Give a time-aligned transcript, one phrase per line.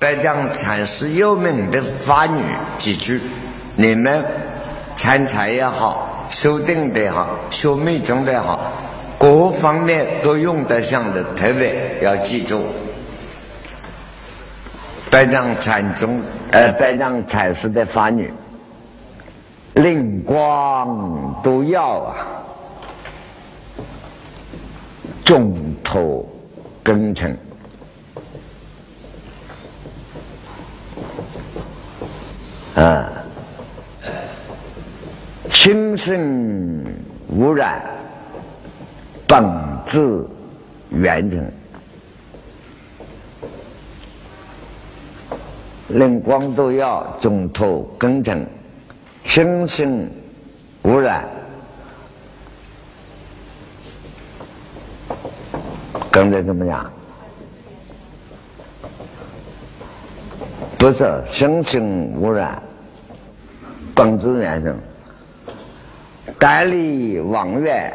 [0.00, 2.42] 白讲禅师有名的法语
[2.78, 3.20] 几句，
[3.76, 4.24] 你们
[4.96, 8.72] 参禅也好，修定的也好，修密宗的也好，
[9.18, 12.64] 各方面都用得上的，特别要记住。
[15.10, 16.18] 白讲禅宗，
[16.52, 18.32] 呃，白讲禅师的法语，
[19.74, 22.16] 灵光都要啊，
[25.26, 25.54] 重
[25.84, 26.26] 头
[26.82, 27.36] 根尘。
[32.74, 33.10] 啊，
[35.50, 36.84] 心生
[37.28, 37.82] 污染，
[39.26, 39.44] 本
[39.86, 40.28] 自
[40.90, 41.52] 圆成，
[45.88, 48.46] 灵光都要中透根成，
[49.24, 50.08] 心生
[50.82, 51.28] 污染，
[56.10, 56.90] 刚才怎么样？
[60.80, 62.58] 不是心生无染。
[63.94, 64.74] 本自圆成，
[66.38, 67.92] 代理望远，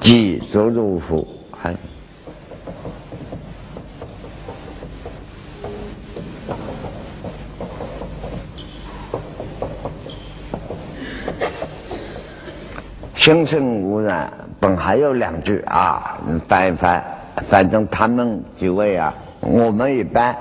[0.00, 1.26] 即作如佛。
[1.50, 1.74] 还
[13.16, 17.04] 心生无染，本还有两句啊，你翻一翻，
[17.48, 19.12] 反正他们几位啊，
[19.42, 20.34] 我们一般。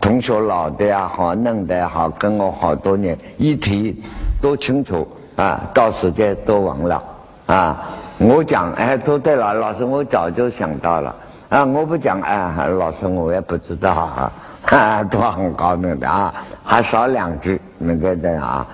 [0.00, 4.00] 同学老的也好，嫩的也好，跟我好多年，一提
[4.40, 7.02] 都清楚啊，到时间都忘了
[7.46, 7.82] 啊。
[8.16, 11.14] 我讲哎，都对了，老师我早就想到了
[11.48, 11.64] 啊。
[11.64, 18.64] 我不讲哎，老师我也不知道啊， 都很高明的啊，还少两句那个的啊。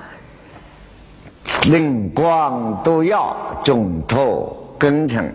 [1.70, 5.34] 灵光都要中透根尘，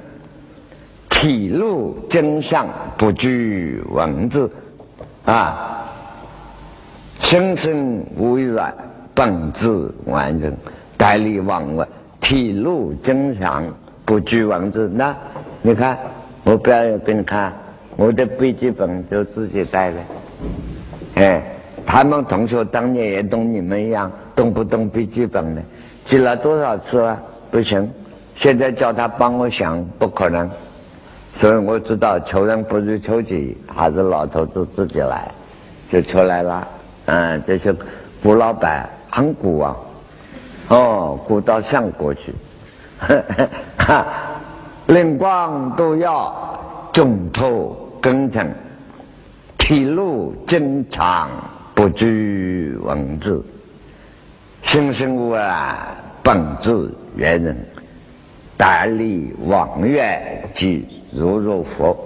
[1.09, 4.49] 体露真相不拘文字
[5.25, 5.75] 啊。
[7.19, 8.73] 生生无染，
[9.13, 9.69] 本质
[10.05, 10.51] 完整，
[10.97, 11.85] 代理往外，
[12.21, 13.63] 体露真相，
[14.05, 14.89] 不拘文字。
[14.93, 15.15] 那
[15.61, 15.97] 你看，
[16.43, 17.53] 我表演给你看，
[17.97, 19.97] 我的笔记本就自己带的。
[21.15, 21.43] 哎，
[21.85, 25.61] 他们同学当年也懂你们一样，懂不懂笔记本的？
[26.05, 27.21] 记了多少次啊？
[27.51, 27.87] 不行，
[28.33, 30.49] 现在叫他帮我想，不可能。
[31.33, 35.31] 所以我知道，求人不如求己，还是老头子自己来，
[35.87, 36.67] 就出来了。
[37.05, 37.73] 嗯，这些
[38.21, 39.75] 古老板很古啊，
[40.67, 42.33] 哦，古到相国去，
[44.87, 46.59] 灵光都要
[46.91, 48.53] 中透根尘，
[49.57, 51.29] 体露经常
[51.73, 53.43] 不拘文字，
[54.61, 55.77] 生生无染
[56.21, 57.57] 本质圆人，
[58.57, 61.97] 大力望远即如入佛，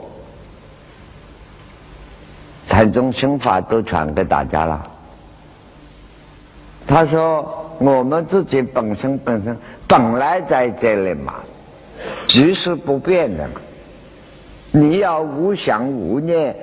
[2.67, 4.89] 禅宗心法都传给大家了。
[6.85, 7.45] 他说
[7.79, 11.35] ：“我们自己本身本身本来在这里嘛，
[12.27, 13.49] 即是不变的。
[14.71, 16.55] 你要无想无念，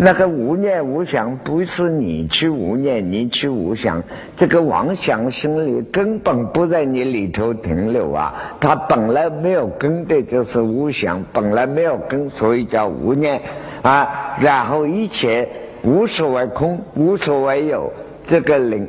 [0.00, 4.00] 那个无念无想不是你去无念，你去无想，
[4.36, 8.32] 这个妄想心里根本不在你里头停留啊。
[8.60, 13.42] 它本来没有根的，就是无想；本来没有根，所以叫无念
[13.82, 14.36] 啊。
[14.40, 15.48] 然后一切
[15.82, 17.92] 无所谓空，无所谓有。”
[18.28, 18.86] 这个灵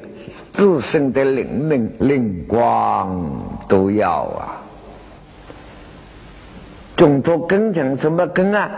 [0.52, 3.20] 自身的灵命灵光
[3.68, 4.62] 都要啊，
[6.98, 8.70] 种族根成什么根啊？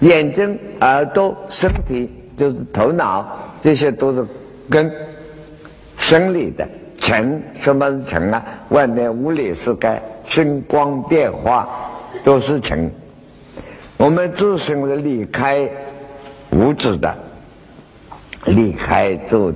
[0.00, 3.26] 眼睛、耳朵、身体就是头脑，
[3.60, 4.26] 这些都是
[4.70, 4.92] 根，
[5.96, 6.66] 生理的
[6.98, 7.42] 尘。
[7.54, 8.42] 什么是尘啊？
[8.68, 11.68] 外面物理世界，声光电化
[12.24, 12.90] 都是尘。
[13.96, 15.68] 我们自身是离开
[16.50, 17.14] 物质的，
[18.46, 19.52] 离开做。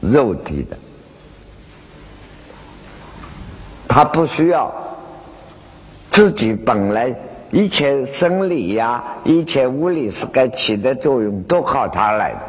[0.00, 0.76] 肉体的，
[3.86, 4.74] 他不需要
[6.10, 7.14] 自己本来
[7.52, 12.40] 一切生理呀，一切物理是该起的作用都靠它来的，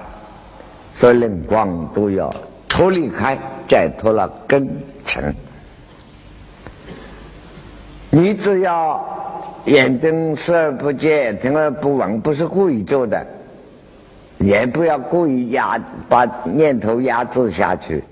[0.94, 2.34] 所以灵光都要
[2.70, 4.68] 脱离开，再脱了根
[5.04, 5.36] 尘。
[8.10, 9.04] 你只要
[9.66, 13.28] 眼睛视而不见，听而不闻，不是故意做的。
[14.40, 15.80] 也不要故意压
[16.10, 18.04] 把念头压制下去，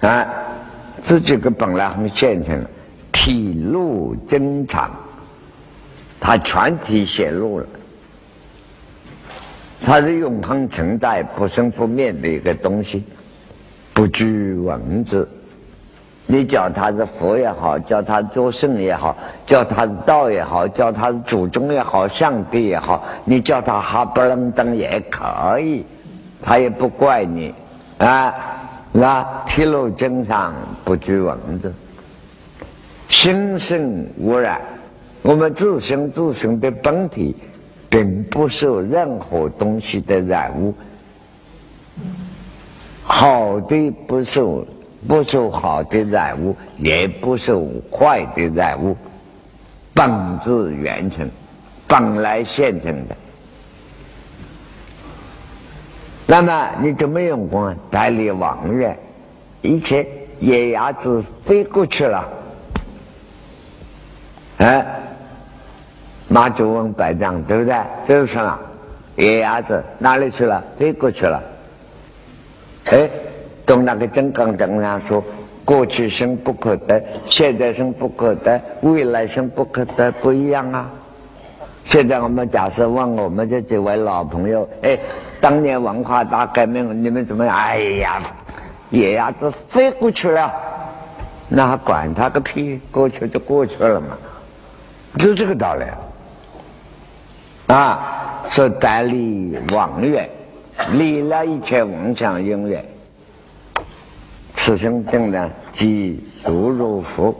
[0.00, 0.26] 啊，
[1.02, 2.64] 自己个本来很现成，
[3.12, 4.90] 体露真常，
[6.20, 7.66] 它全体显露了，
[9.80, 13.04] 它是永恒存在、不生不灭的一个东西，
[13.94, 15.28] 不拘文字，
[16.26, 19.16] 你叫他是佛也好，叫他做圣也好，
[19.46, 25.86] 叫他是道也好，叫他是祖宗也好，上帝也好，你叫他哈不楞登也可以，
[26.42, 27.54] 他也不怪你
[27.98, 28.34] 啊。
[28.90, 30.52] 那铁路经上
[30.84, 31.72] 不拘文字，
[33.08, 34.60] 心生无染。
[35.22, 37.34] 我们自身自身的本体，
[37.88, 40.74] 并不受任何东西的染污，
[43.02, 44.66] 好的不受。
[45.06, 48.96] 不受好的染污，也不受坏的染污，
[49.94, 50.10] 本
[50.40, 51.30] 自原成，
[51.86, 53.16] 本来现成的。
[56.26, 57.72] 那么你怎么用功？
[57.92, 58.98] 代理王愿，
[59.62, 60.04] 一切
[60.40, 62.28] 野鸭子飞过去了。
[64.56, 64.84] 哎，
[66.28, 67.76] 马祖问百丈，对不对？
[68.06, 68.58] 这是什么？
[69.16, 70.62] 野鸭子哪里去了？
[70.78, 71.42] 飞过去了。
[72.86, 73.08] 哎。
[73.66, 75.22] 从那个真刚经上说，
[75.62, 80.90] 过去生不可得，现在生不可得，未来生不可得，不一样啊！
[81.84, 84.98] 现在我们假设问我们这几位老朋友，哎，
[85.38, 87.54] 当年文化大革命你们怎么样？
[87.54, 88.22] 哎呀，
[88.88, 90.50] 野鸭子飞过去了，
[91.46, 92.80] 那还管他个屁？
[92.90, 94.16] 过去就过去了嘛，
[95.18, 95.84] 就这个道理
[97.68, 98.14] 啊！
[98.50, 100.26] 是代理妄愿，
[100.94, 102.82] 离了一切妄想因缘。
[104.54, 107.34] 此生定呢，即如如佛。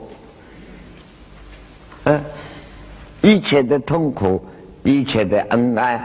[2.04, 2.20] 嗯，
[3.22, 4.44] 一切的痛苦，
[4.82, 5.98] 一切的恩爱，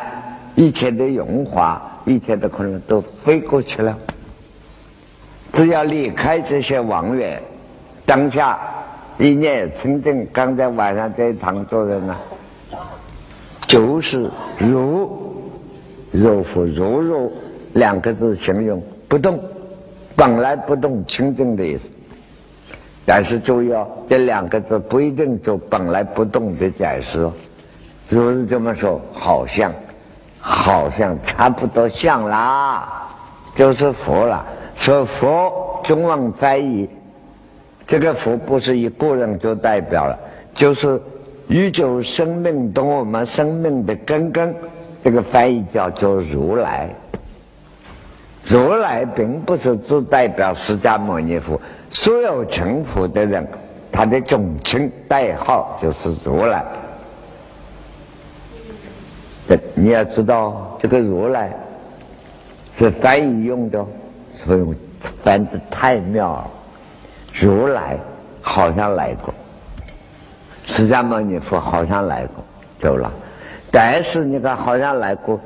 [0.56, 3.98] 一切的荣华，一切的可能都飞过去了。
[5.52, 7.42] 只要离开这些妄缘，
[8.06, 8.58] 当下
[9.18, 10.26] 一念清净。
[10.32, 12.16] 刚才晚上这一堂做的呢，
[13.74, 14.30] 就是
[14.60, 15.34] 如
[16.12, 17.34] 如佛如如
[17.74, 19.40] 两个字形容不动。
[20.16, 21.90] 本来不动清净的意思，
[23.04, 27.34] 但是注意哦，这两个字不一定就本来不动的解释哦。
[28.08, 29.74] 就是这么说，好像，
[30.40, 33.10] 好像差不多像啦，
[33.56, 34.46] 就是佛了。
[34.76, 36.88] 说佛中文翻译，
[37.88, 40.16] 这个佛不是一个人就代表了，
[40.54, 41.02] 就是
[41.48, 44.56] 宇宙生命同我们生命的根根，
[45.02, 46.90] 这个翻译叫做如来。
[48.46, 51.60] 如来并不是只代表释迦牟尼佛，
[51.90, 53.48] 所有成佛的人，
[53.92, 56.64] 他的总称代号就是如来。
[59.48, 61.52] 这你要知道，这个如来
[62.76, 63.86] 是翻译用的，
[64.36, 64.66] 所以
[65.00, 66.52] 翻的太妙了。
[67.34, 67.98] 如来
[68.42, 69.34] 好像来过，
[70.76, 72.44] 释迦牟尼佛好像来过，
[72.80, 73.12] 走了，
[73.70, 75.40] 但是你看好像来过。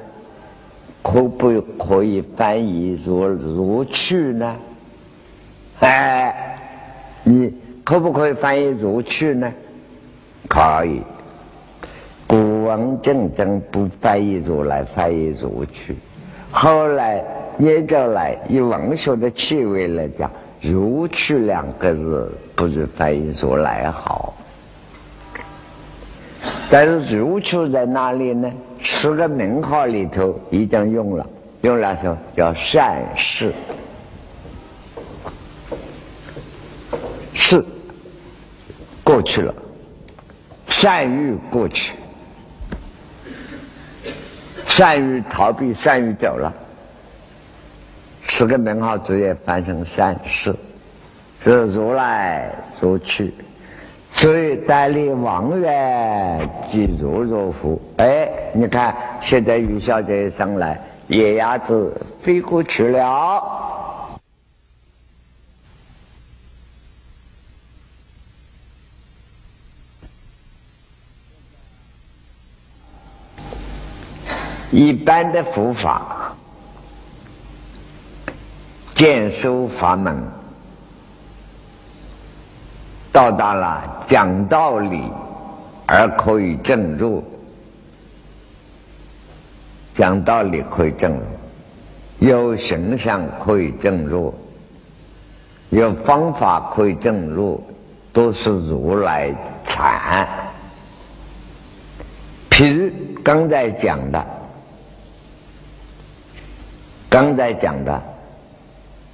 [1.04, 4.56] 可不可以翻译如如去呢？
[5.80, 6.58] 哎，
[7.24, 7.54] 你
[7.84, 9.52] 可不可以翻译如去呢？
[10.48, 11.02] 可以。
[12.26, 15.94] 古文正正不翻译如来，翻译如去。
[16.50, 17.22] 后来
[17.58, 20.32] 念着来，以文学的气味来讲，
[20.62, 24.34] 如去两个字不如翻译如来好。
[26.70, 28.52] 但是如去在哪里呢？
[28.80, 31.26] 十个名号里头已经用了，
[31.62, 32.18] 用了什么？
[32.36, 33.54] 叫善事，
[37.34, 37.64] 是
[39.04, 39.54] 过去了，
[40.68, 41.94] 善于过去，
[44.66, 46.54] 善于逃避，善于走了。
[48.24, 50.54] 十个名号直接翻成善事，
[51.42, 53.34] 是如来如去。
[54.18, 57.80] 所以带领王源即如如福。
[57.98, 64.20] 哎，你看现在于小姐一上来，野鸭子飞过去了，
[74.72, 76.36] 一般的佛法，
[78.96, 80.37] 见修法门。
[83.18, 85.12] 到达了讲道理
[85.88, 87.24] 而可以正入，
[89.96, 91.22] 讲道理可以正入，
[92.20, 94.32] 有形象可以正入，
[95.72, 97.60] 有方法可以正入，
[98.14, 99.34] 都是如来
[99.64, 100.28] 禅。
[102.52, 102.92] 譬如
[103.24, 104.24] 刚才讲的，
[107.10, 108.17] 刚才讲的。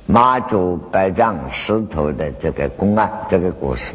[0.06, 3.94] 妈祖百丈石头的这个公案，这个故事，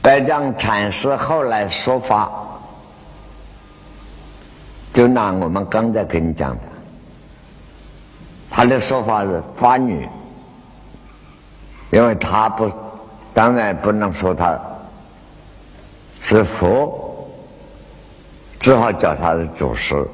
[0.00, 2.30] 百丈禅师后来说法，
[4.94, 6.62] 就拿我们刚才跟你讲的，
[8.50, 10.08] 他的说法是发女，
[11.90, 12.72] 因为他不，
[13.34, 14.58] 当然不能说他
[16.22, 17.28] 是佛，
[18.58, 20.08] 只好叫他是祖师。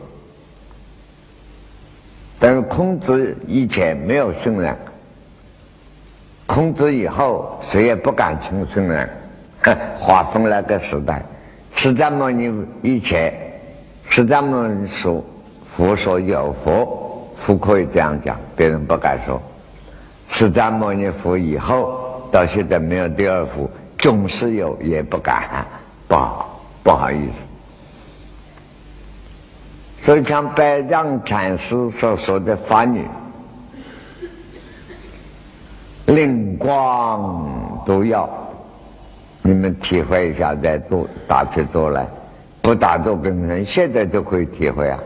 [2.38, 4.76] 但是孔子以前没有圣人，
[6.46, 9.08] 孔子以后谁也不敢称圣人，
[9.96, 11.22] 划分了个时代。
[11.74, 12.52] 释迦牟尼
[12.82, 13.32] 以前，
[14.04, 15.24] 释迦牟尼说
[15.64, 19.40] 佛说有佛，佛可以这样讲，别人不敢说。
[20.28, 25.66] 释迦牟尼佛以后到现在没有第二佛，总是有，也不敢，
[26.08, 27.44] 不好，不好意思。
[30.06, 33.04] 所以像百丈禅师所说的法语，
[36.06, 37.44] 灵光
[37.84, 38.30] 都要，
[39.42, 42.06] 你们体会一下，再做打出坐来，
[42.62, 44.96] 不打坐跟人，现在就可以体会啊。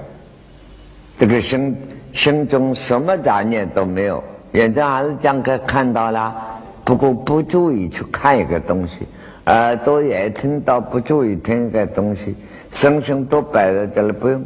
[1.17, 1.75] 这个心
[2.13, 4.23] 心中什么杂念都没有。
[4.53, 6.37] 眼睛还是讲个看到了，
[6.85, 9.09] 不过不注意去看一个东西，
[9.47, 12.37] 耳朵也听到，不注意听一个东西，
[12.71, 14.45] 身心都摆在这里，不用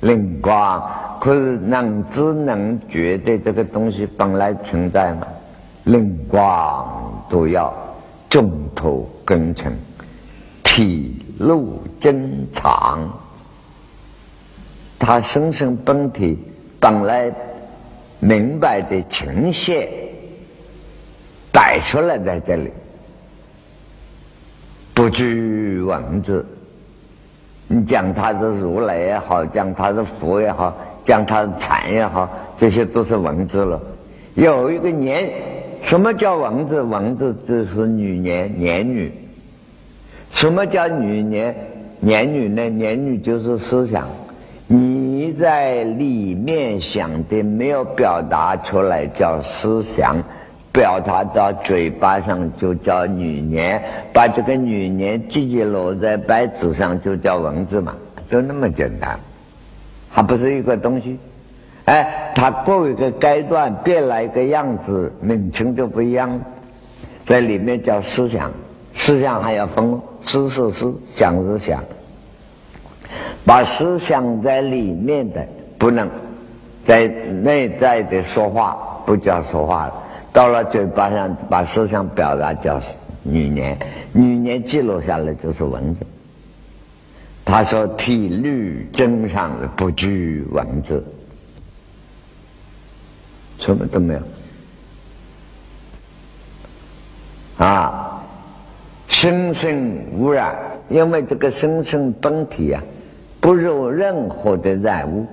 [0.00, 1.18] 灵光。
[1.20, 5.26] 可是能知能觉的这个东西本来存在嘛，
[5.84, 7.72] 灵光都要
[8.28, 9.72] 中途根成，
[10.62, 13.08] 体露真藏，
[14.98, 16.38] 他生生本体
[16.78, 17.32] 本来。
[18.22, 19.88] 明白的情线
[21.50, 22.70] 摆出来在这里，
[24.92, 26.46] 不拘文字。
[27.72, 33.80] 你讲他是如来也好，讲他是佛也好，讲他是禅也好，这些都是文字了。
[34.34, 35.30] 有一个年，
[35.80, 36.82] 什么叫文字？
[36.82, 39.12] 文字就是女年年女。
[40.32, 41.54] 什么叫女年
[42.00, 42.68] 年女呢？
[42.68, 44.08] 年女就是思想。
[44.66, 50.20] 你在里面想的没有表达出来叫思想，
[50.72, 57.94] 表达到嘴巴上就叫语言，把这个语言直接落在白纸上就叫文字嘛，
[58.28, 59.18] 就那么简单，
[60.12, 61.18] 它不是一个东西。
[61.86, 66.40] 哎，它过一个阶段变了一个样子，名称就不一样，
[67.24, 68.50] 在里面叫思想，
[68.94, 71.82] 思想还要分思是思，想是想。
[73.44, 75.44] 把思想在里面的
[75.76, 76.08] 不能
[76.84, 79.94] 在内在的说话不叫说话了，
[80.32, 82.80] 到了嘴巴上把思想表达叫
[83.24, 83.78] 语言，
[84.14, 86.06] 语言记录下来就是文字。
[87.44, 91.04] 他说体律真上不拘文字，
[93.58, 94.20] 什么都没有
[97.58, 98.22] 啊，
[99.08, 100.54] 生生污染，
[100.88, 102.82] 因为这个生生本体啊。
[103.40, 105.26] 不入任何的染污，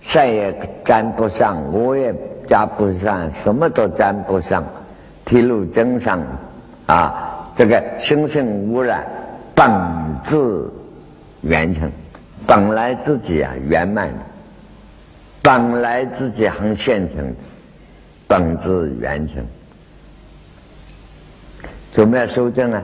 [0.00, 0.52] 晒也
[0.84, 2.12] 沾不上，我也
[2.50, 4.64] 加不上，什么都沾不上。
[5.24, 6.20] 体露真上，
[6.86, 9.06] 啊，这个生生污染，
[9.54, 9.70] 本
[10.24, 10.68] 自
[11.42, 11.88] 圆成，
[12.48, 14.14] 本来自己啊圆满的，
[15.40, 17.32] 本来自己很现成，
[18.26, 19.46] 本自圆成。
[21.92, 22.82] 怎么样修正啊？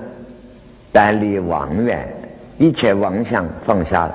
[0.93, 2.09] 单离妄远，
[2.57, 4.15] 一切妄想放下了。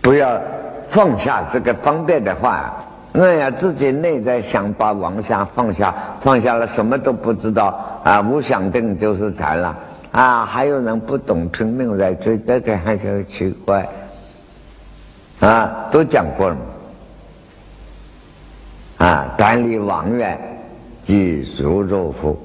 [0.00, 0.40] 不要
[0.88, 2.82] 放下这个方便的话，
[3.20, 9.76] 那呀自己内在想把妄想放下，放下了什么都不知道啊，无想定就是禅了
[10.12, 10.46] 啊！
[10.46, 13.88] 还有人不懂拼命在追，这个还是奇怪
[15.40, 15.88] 啊！
[15.90, 16.56] 都讲过了
[18.98, 20.38] 啊，断离妄远
[21.02, 22.36] 即如若佛，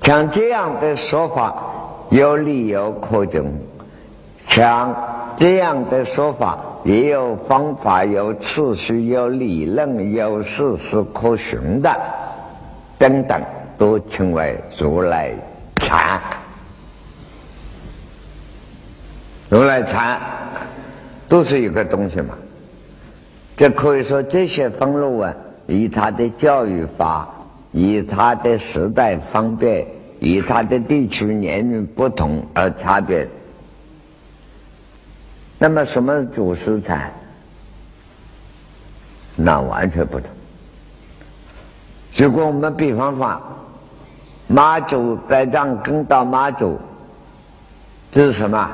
[0.00, 1.54] 像这样的说法
[2.08, 3.52] 有理由可证，
[4.46, 4.96] 像
[5.36, 6.58] 这样的说法。
[6.84, 11.90] 也有方法，有次序，有理论，有事实可循的，
[12.96, 13.42] 等等，
[13.76, 15.32] 都称为如来
[15.80, 16.20] 禅。
[19.48, 20.20] 如来禅
[21.28, 22.36] 都是一个东西嘛。
[23.56, 25.34] 这可以说，这些分路啊，
[25.66, 27.28] 以他的教育法，
[27.72, 29.84] 以他的时代方便，
[30.20, 33.26] 以他的地区年龄不同而差别。
[35.58, 37.12] 那么什么主食材？
[39.34, 40.28] 那完全不同。
[42.14, 43.40] 如果我们比方说，
[44.46, 46.78] 马祖百丈跟到马祖，
[48.10, 48.70] 这是什么？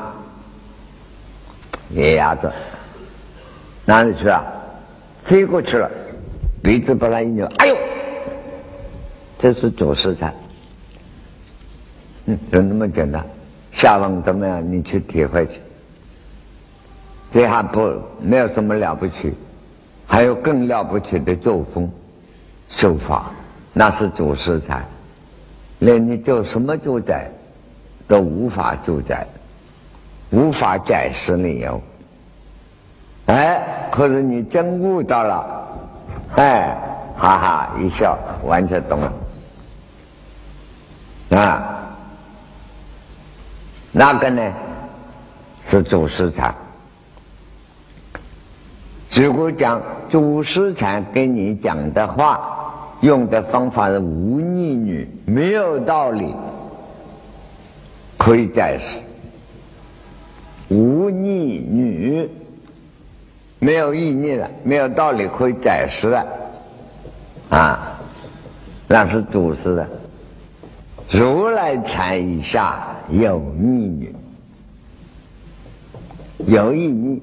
[1.91, 2.53] 野鸭子，
[3.85, 4.45] 哪里去啊？
[5.23, 5.91] 飞过去了，
[6.63, 7.77] 鼻子把它一扭，哎呦，
[9.39, 10.35] 这是主食材。
[12.27, 13.25] 嗯，就那么简单。
[13.71, 14.63] 下文怎么样？
[14.71, 15.61] 你去体会去。
[17.33, 19.35] 这还不没有什么了不起，
[20.07, 21.91] 还有更了不起的作风、
[22.69, 23.31] 手法，
[23.73, 24.85] 那是祖师禅。
[25.79, 27.29] 连你做什么主宰
[28.07, 29.27] 都无法主宰，
[30.31, 31.81] 无法解释理由。
[33.27, 35.69] 哎，可是你真悟到了，
[36.37, 36.77] 哎，
[37.17, 39.13] 哈哈一笑，完全懂了。
[41.41, 41.81] 啊，
[43.91, 44.53] 那个呢
[45.65, 46.55] 是主师禅。
[49.15, 56.35] 如果讲祖师禅给你讲的话，用的方法是无逆女，没有道理，
[58.17, 58.99] 可以解释。
[60.75, 62.27] 无逆女
[63.59, 66.27] 没有意义了，没有道理可以解释了，
[67.51, 68.01] 啊，
[68.89, 69.87] 那是祖师的。
[71.11, 74.15] 如来禅以下有逆女，
[76.47, 77.23] 有意义。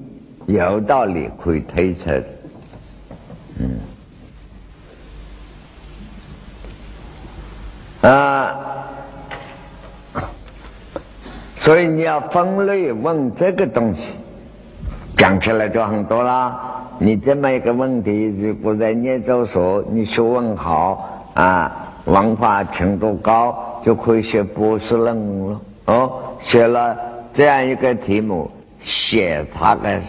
[0.52, 2.22] 有道理可以推测，
[3.58, 3.78] 嗯，
[8.10, 8.56] 啊，
[11.56, 14.16] 所以你要分类问这个东西，
[15.16, 16.58] 讲起来就很多啦。
[16.98, 25.60] 你这么一个问题，如果在研究所，你学问好啊，文化程度高，就可以写博士论文了。
[25.86, 26.96] 哦，写了
[27.32, 28.50] 这样一个题目，
[28.82, 30.00] 写他的。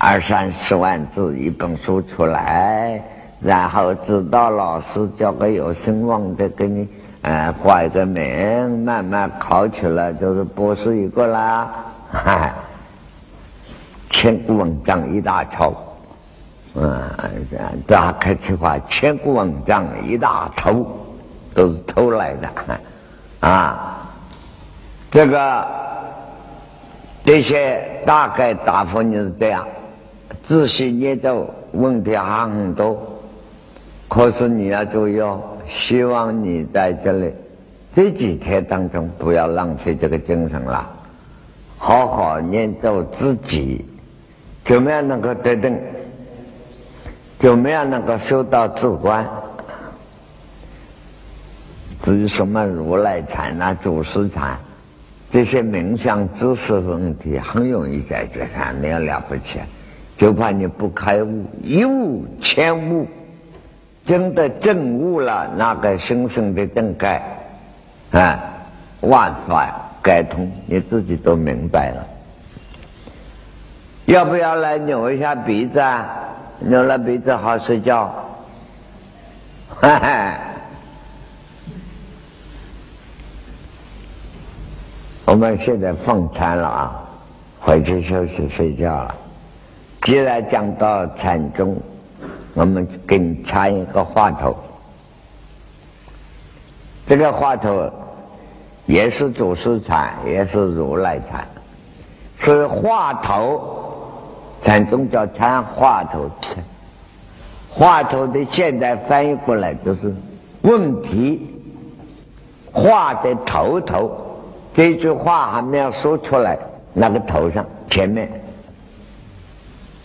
[0.00, 3.02] 二三十万字一本书出来，
[3.40, 6.88] 然后指导老师叫个有声望的给你，
[7.22, 11.68] 呃，挂一个名，慢慢考取了就是博士一个啦。
[12.12, 12.54] 哈，
[14.08, 15.74] 千古文章一大抄，
[16.74, 17.02] 嗯，
[17.88, 20.86] 这客气话，千古文章一大偷，
[21.54, 22.48] 都是偷来的，
[23.40, 24.08] 啊，
[25.10, 25.66] 这个
[27.24, 29.66] 这些大概答复你是这样。
[30.48, 32.98] 仔细念咒，问题还很多。
[34.08, 35.38] 可是你要注意哦，
[35.68, 37.30] 希望你在这里
[37.94, 40.88] 这几天当中不要浪费这个精神了，
[41.76, 43.84] 好好念咒自己，
[44.64, 45.78] 怎么样能够得定？
[47.38, 49.28] 怎么样能够修到自观？
[52.00, 54.58] 至于什么如来禅啊、祖师禅
[55.28, 58.48] 这些冥想知识问题，很容易解决，
[58.80, 59.58] 没有了不起。
[60.18, 63.06] 就怕你不开悟，一悟千悟，
[64.04, 67.22] 真的证悟了那个生生的正盖，
[68.10, 68.36] 啊，
[69.02, 72.04] 万法改通，你自己都明白了。
[74.06, 76.08] 要不要来扭一下鼻子啊？
[76.58, 78.12] 扭了鼻子好睡觉。
[79.68, 80.34] 哈哈，
[85.26, 87.02] 我们现在放餐了啊，
[87.60, 89.14] 回去休息睡觉了。
[90.08, 91.76] 既然讲到禅宗，
[92.54, 94.56] 我们给你插一个话头。
[97.04, 97.92] 这个话头
[98.86, 101.46] 也是祖师禅，也是如来禅，
[102.38, 103.60] 是话头。
[104.62, 106.30] 禅宗叫参话头，
[107.68, 110.16] 话头的现代翻译过来就是
[110.62, 111.54] 问题。
[112.72, 114.10] 话的头头，
[114.72, 116.58] 这句话还没有说出来，
[116.94, 118.26] 那个头上前面。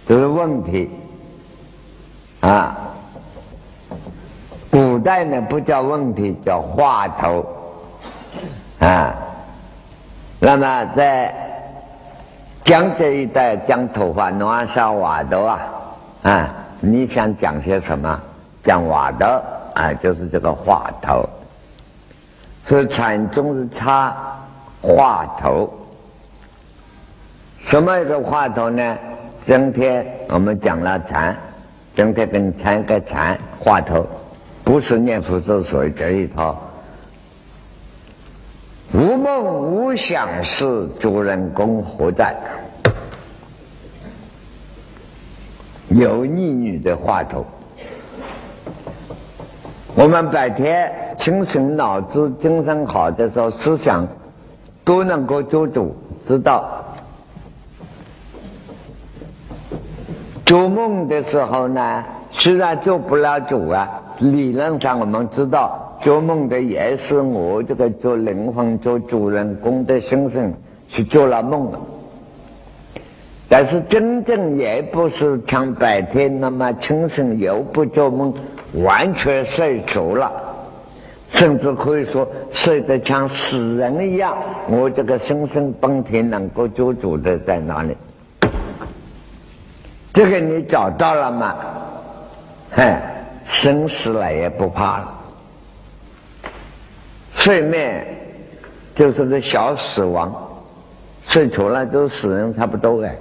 [0.05, 0.89] 这是问题
[2.41, 2.77] 啊！
[4.69, 7.45] 古代呢不叫问题，叫话头
[8.79, 9.15] 啊。
[10.39, 11.33] 那么在
[12.65, 15.59] 江浙一带讲头发，暖沙瓦头啊
[16.23, 16.49] 啊！
[16.81, 18.19] 你想讲些什么？
[18.61, 19.25] 讲瓦头
[19.75, 21.23] 啊，就是这个话头。
[22.65, 24.13] 所以禅宗是插
[24.81, 25.71] 话头。
[27.59, 28.97] 什么一个话头呢？
[29.45, 31.35] 今天我们讲了禅，
[31.93, 34.07] 今天跟禅个禅话头，
[34.63, 36.57] 不是念佛之所这一套。
[38.93, 42.33] 无梦无想是主人公何在？
[45.89, 47.45] 有逆女的话头。
[49.93, 54.07] 我们白天清醒脑子、精神好的时候，思想
[54.85, 55.93] 都能够做主，
[56.25, 56.79] 知道。
[60.53, 63.89] 做梦的时候呢，虽然做不了主啊，
[64.19, 70.53] 理论上我们知道，做梦的也是我这个做灵魂、做主人公的先生
[70.87, 71.79] 去做了梦了。
[73.49, 78.31] 但是真正也不是像白天那么清醒，又不做梦，
[78.73, 80.31] 完全睡着了，
[81.29, 84.37] 甚至可以说睡得像死人一样。
[84.69, 87.97] 我这个生生本体能够做主的在哪里？
[90.13, 91.55] 这个你找到了吗？
[92.75, 93.01] 哼，
[93.45, 95.19] 生死了也不怕了。
[97.33, 98.05] 睡眠
[98.93, 100.31] 就是个小死亡，
[101.23, 103.15] 睡着了就死人差不多哎。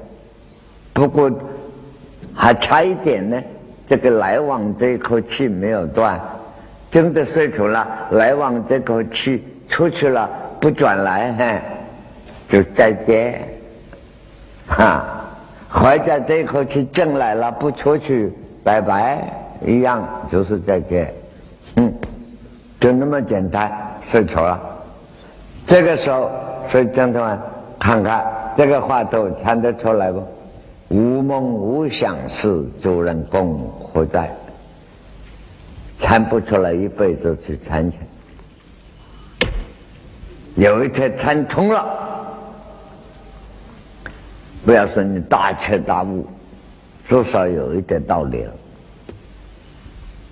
[0.93, 1.31] 不过
[2.35, 3.43] 还差一点呢，
[3.87, 6.21] 这个来往这一口气没有断，
[6.91, 10.29] 真的睡着了，来往这口气出去了
[10.61, 11.61] 不转来，嘿，
[12.49, 13.49] 就再见。
[14.67, 15.22] 哈，
[15.73, 18.31] 怀着这口气进来了不出去，
[18.63, 19.33] 拜拜，
[19.65, 21.13] 一样就是再见。
[21.77, 21.93] 嗯，
[22.79, 24.61] 就那么简单，睡着了。
[25.67, 26.31] 这个时候，
[26.67, 27.39] 所以同们
[27.79, 30.23] 看看这个话头看得出来不？
[30.91, 34.31] 无梦无想是，主人公何在？
[35.99, 37.97] 参不出来，一辈子去参去。
[40.55, 41.87] 有一天参通了，
[44.65, 46.27] 不要说你大彻大悟，
[47.05, 48.53] 至少有一点道理了。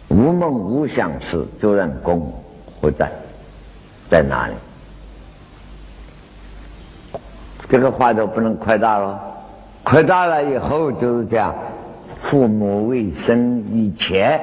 [0.09, 2.33] 无梦无想时，主人公
[2.81, 3.11] 何在？
[4.09, 4.55] 在哪里？
[7.69, 9.21] 这个话都不能扩大了。
[9.85, 11.55] 扩大了以后就是讲，
[12.21, 14.41] 父母未生以前，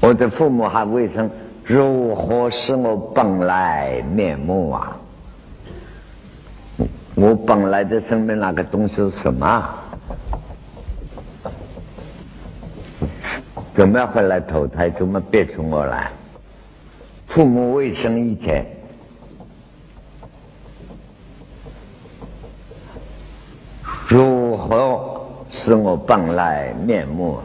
[0.00, 1.30] 我的父母还未生，
[1.64, 4.99] 如何是我本来面目啊？
[7.20, 9.62] 我本来的生命那个东西是什么？
[13.74, 14.88] 怎么会来投胎？
[14.88, 16.10] 怎么变出我来？
[17.26, 18.64] 父母未生以前。
[24.08, 27.38] 如何是我本来面目？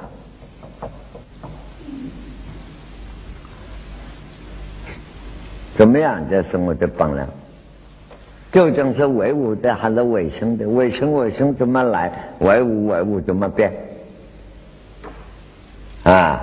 [5.73, 7.27] 怎么样才是我的本来？
[8.55, 10.65] 究竟是唯物的还是唯生的？
[10.65, 12.09] 唯生唯生怎么来？
[12.39, 13.69] 唯物唯物怎么变？
[16.03, 16.39] 啊！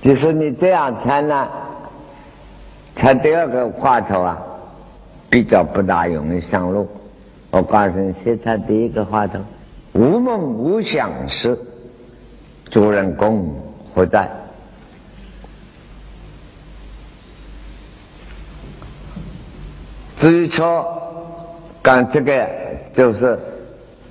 [0.00, 1.48] 就是你这样猜呢？
[2.96, 4.36] 才第二个话头啊，
[5.28, 6.88] 比较不大容易上路。
[7.52, 9.38] 我告诉你，写他第一个话头，
[9.92, 11.56] 无梦无想时，
[12.68, 13.54] 主人公
[13.94, 14.28] 何在？
[20.20, 20.86] 至于说，
[21.80, 22.46] 刚这个
[22.92, 23.38] 就是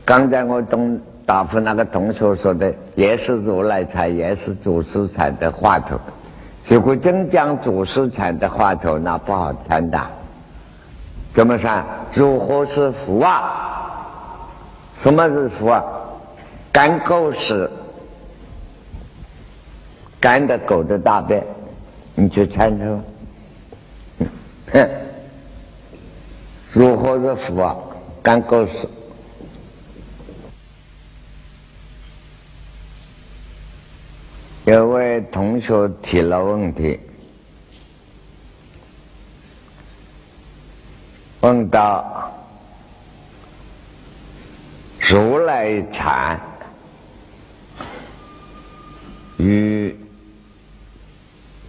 [0.04, 6.00] 刚才我同答复那个同学说的，也是如来才，也是祖师才的话头。
[6.65, 10.02] 如果真讲祖师才的话头，那不好参的。
[11.32, 11.86] 怎么算？
[12.12, 14.50] 如何是福啊？
[14.98, 15.84] 什么是福啊？
[16.72, 17.69] 干狗屎，
[20.19, 21.43] 干的狗的大便，
[22.15, 23.00] 你去参透。
[26.71, 27.75] 如何是福啊？
[28.21, 28.88] 干狗屎。
[34.65, 36.99] 有位同学提了问题。
[41.41, 42.32] 问到
[44.99, 46.39] 如来禅
[49.38, 49.97] 与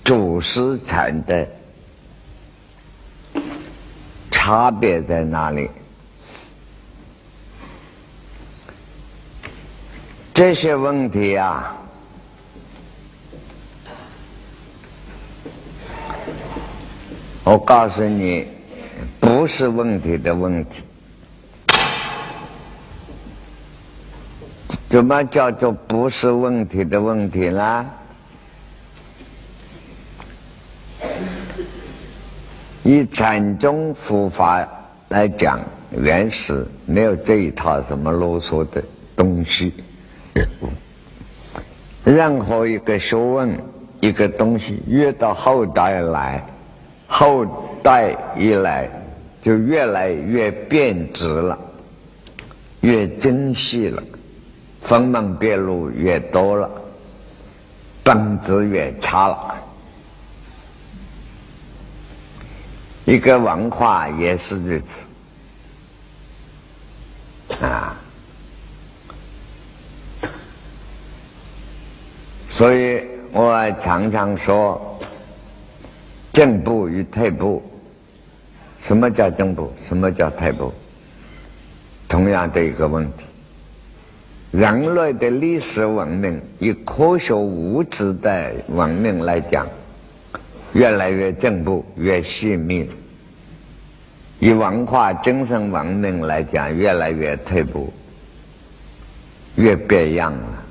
[0.04, 1.48] 祖师禅的
[4.42, 5.68] 差别在哪里？
[10.32, 11.76] 这些问题啊，
[17.44, 18.48] 我告诉你。
[19.20, 20.82] 不是问题的问题，
[24.88, 27.86] 怎么叫做不是问题的问题呢？
[32.92, 34.66] 以禅宗佛法
[35.10, 35.60] 来讲，
[35.96, 38.82] 原始没有这一套什么啰嗦的
[39.14, 39.72] 东西。
[42.02, 43.56] 任何一个学问，
[44.00, 46.44] 一个东西，越到后代来，
[47.06, 47.46] 后
[47.80, 48.90] 代一来。
[49.40, 51.58] 就越来越变质了，
[52.80, 54.02] 越精细了，
[54.80, 56.68] 分门别路越多了，
[58.02, 59.54] 本质越差了。
[63.10, 64.78] 一个文化也是如
[67.48, 67.96] 此啊，
[72.48, 74.96] 所以我常常说，
[76.30, 77.60] 进步与退步。
[78.80, 79.72] 什么叫进步？
[79.88, 80.72] 什么叫退步？
[82.08, 83.24] 同样的一个问题。
[84.52, 89.66] 人类的历史文明，以科学物质的文明来讲，
[90.74, 92.84] 越来越进步，越细密；
[94.40, 97.92] 以文化精神文明来讲，越来越退步，
[99.56, 100.64] 越变样了，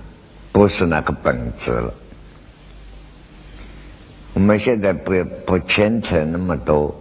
[0.51, 1.93] 不是那个本质了。
[4.33, 5.13] 我们现在不
[5.45, 6.93] 不牵扯那么多。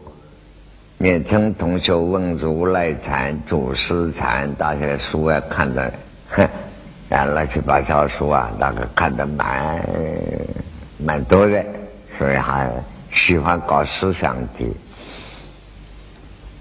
[0.98, 5.90] 年轻同学问如来禅、祖师禅，大些书啊看的，
[6.28, 6.46] 哼，
[7.09, 9.81] 啊乱七八糟书啊，那个看的蛮
[10.98, 11.64] 蛮多的，
[12.11, 12.70] 所以还
[13.11, 14.70] 喜欢搞思想题。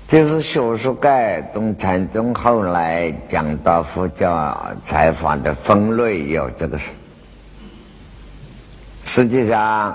[0.08, 6.92] 就是学术界东禅宗后来讲到佛教采访的分类有这个事，
[9.04, 9.94] 实际上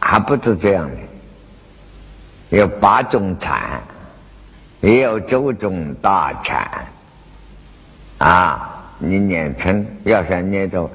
[0.00, 2.56] 还不止这样的。
[2.56, 3.82] 有八种禅，
[4.80, 6.66] 也有九种大禅。
[8.16, 10.90] 啊，你念成要想念着，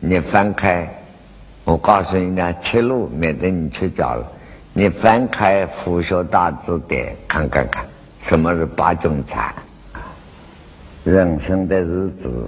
[0.00, 0.92] 你翻开，
[1.62, 4.26] 我告诉你呢，切路，免得你去找了。
[4.78, 7.82] 你翻开《佛学大字典》，看看看，
[8.20, 9.54] 什么是八种禅？
[11.02, 12.46] 人生的日子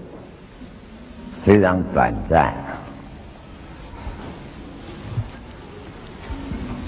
[1.43, 2.55] 非常短暂，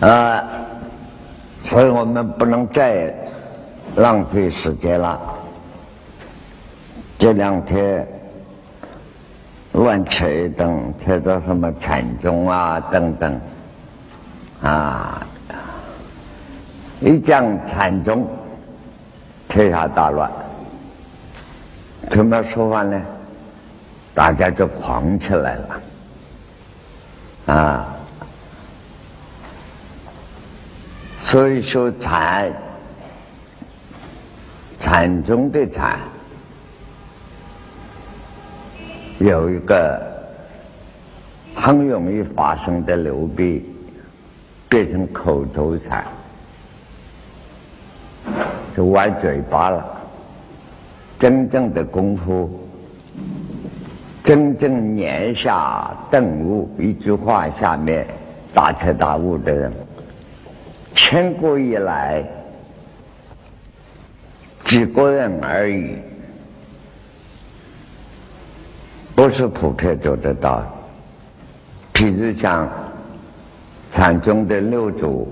[0.01, 0.45] 啊。
[1.63, 3.15] 所以我们不能再
[3.97, 5.19] 浪费时间了。
[7.19, 8.07] 这两天
[9.73, 13.41] 乱扯一顿，扯到什么禅宗啊等等，
[14.63, 15.27] 啊，
[17.01, 18.29] 一讲禅宗，
[19.49, 20.31] 天下大乱。
[22.11, 23.01] 怎么说话呢？
[24.13, 25.81] 大家就狂起来了，
[27.55, 27.87] 啊。
[31.21, 32.53] 所以说禅，
[34.81, 35.97] 禅宗的禅
[39.21, 40.03] 有一个
[41.55, 43.65] 很容易发生的流弊，
[44.71, 46.05] 变成口头禅，
[48.75, 49.85] 就歪嘴巴了。
[51.19, 52.49] 真正的功夫，
[54.23, 58.07] 真正年下顿悟，一句话下面
[58.55, 59.73] 大彻大悟的人。
[60.93, 62.25] 千古以来，
[64.65, 65.97] 几个人而已，
[69.15, 70.63] 不是普遍做得到。
[71.93, 72.69] 譬如讲
[73.91, 75.29] 禅宗的六祖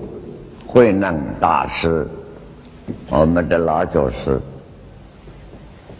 [0.67, 2.05] 慧能大师，
[3.09, 4.39] 我们的老祖师，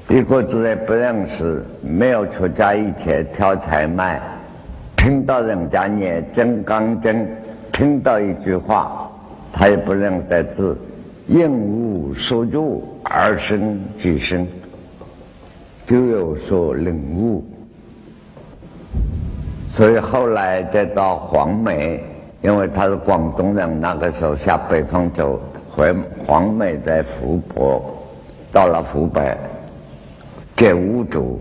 [0.10, 4.22] 一个字也不认识，没有出家以前挑柴卖，
[4.98, 7.28] 听到人家念真刚真，
[7.72, 9.06] 听到一句话。
[9.52, 10.78] 他也不认得字，
[11.28, 14.48] 应无所住而生即生，
[15.88, 17.44] 就有所领悟。
[19.70, 22.00] 所以后来再到黄梅，
[22.42, 25.94] 因为他是广东人，那个时候下北方走，回
[26.26, 27.84] 黄梅在湖泊，
[28.52, 29.38] 到了湖北
[30.56, 31.40] 见五祖，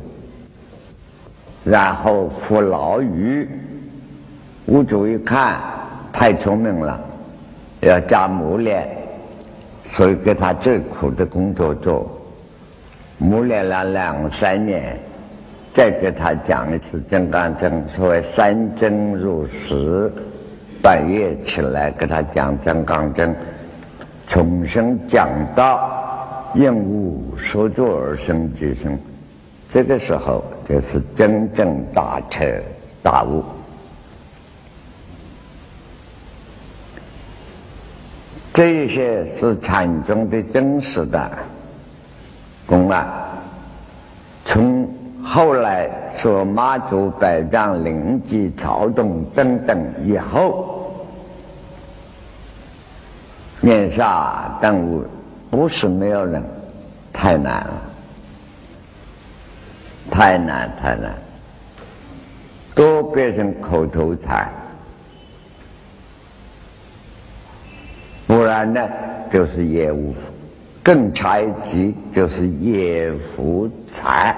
[1.64, 3.48] 然后服牢狱，
[4.66, 5.60] 五祖一看
[6.12, 7.00] 太聪明了。
[7.80, 8.88] 要加磨练，
[9.84, 12.10] 所以给他最苦的工作做，
[13.18, 14.98] 磨练了两三年，
[15.72, 20.12] 再给他讲一次金刚经，所谓三经入实，
[20.82, 23.34] 半夜起来给他讲金刚经，
[24.26, 28.98] 重新讲到应无所作而生之生，
[29.68, 32.44] 这个时候就是真正大彻
[33.02, 33.42] 大悟。
[38.52, 41.30] 这些是禅宗的真实的
[42.66, 43.06] 公案。
[44.44, 44.88] 从
[45.30, 50.90] 后来说妈祖百丈灵吉曹洞等等以后，
[53.60, 55.04] 念下顿悟
[55.50, 56.42] 不是没有人，
[57.12, 57.82] 太难了，
[60.10, 61.12] 太难太难，
[62.74, 64.50] 都变成口头禅。
[68.26, 68.88] 不然呢，
[69.30, 70.14] 就是业务，
[70.82, 74.34] 更差一级就是业福财。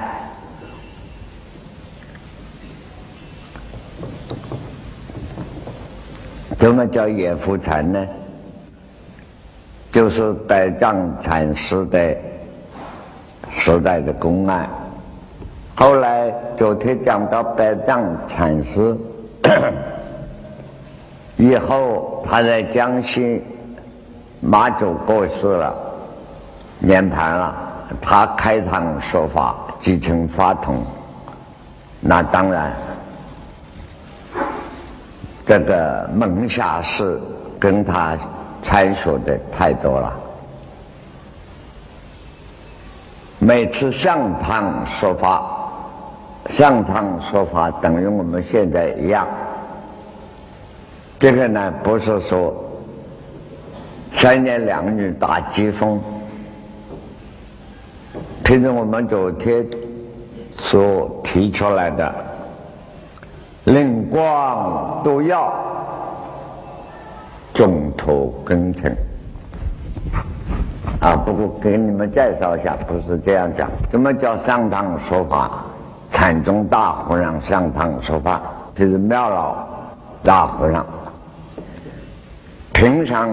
[6.61, 8.07] 什么叫业福财呢？
[9.91, 12.15] 就是百丈禅师的
[13.51, 14.69] 时代的公案。
[15.75, 18.95] 后来昨天讲到百丈禅师
[21.39, 23.43] 以后，他在江西。
[24.43, 25.75] 马祖过世了，
[26.79, 27.55] 涅盘了，
[28.01, 30.83] 他开堂说法，继承法统，
[32.01, 32.73] 那当然，
[35.51, 37.19] 这个门下士
[37.59, 38.17] 跟他
[38.63, 40.17] 参学的太多了。
[43.41, 45.43] 每次上堂说法，
[46.51, 49.27] 上堂说法等于我们现在一样，
[51.19, 52.55] 这个呢，不是说
[54.13, 56.01] 三言两语打疾风。
[58.45, 59.67] 其实我们昨天
[60.57, 62.15] 所提出来的
[63.65, 65.53] 灵光都要
[67.53, 68.91] 中途根成
[71.01, 71.17] 啊。
[71.25, 73.71] 不过给你们介绍一下，不是这样讲。
[73.91, 75.51] 什么叫上堂说法？
[76.13, 78.41] 禅宗大和尚上堂说法，
[78.75, 79.55] 就是妙老
[80.25, 80.85] 大和尚。
[82.73, 83.31] 平常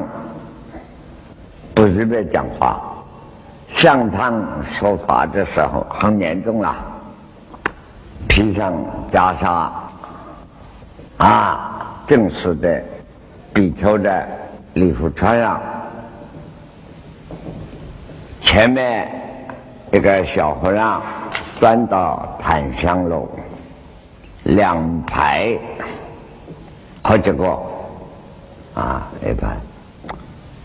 [1.74, 2.80] 不随便讲话。
[3.68, 6.74] 上堂说法的时候很严重了，
[8.30, 8.74] 披上
[9.12, 9.70] 袈裟，
[11.18, 12.84] 啊，正式的
[13.54, 14.28] 比丘的
[14.74, 15.60] 礼服穿上，
[18.40, 19.10] 前面
[19.92, 21.02] 一个小和尚
[21.60, 23.28] 端到檀香炉，
[24.44, 25.58] 两排
[27.02, 27.60] 好几个，
[28.76, 29.58] 啊，一般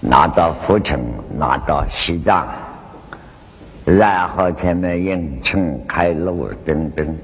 [0.01, 1.01] 拿到佛城，
[1.35, 2.47] 拿到西藏。
[3.85, 7.17] 然后前面迎春开路等等，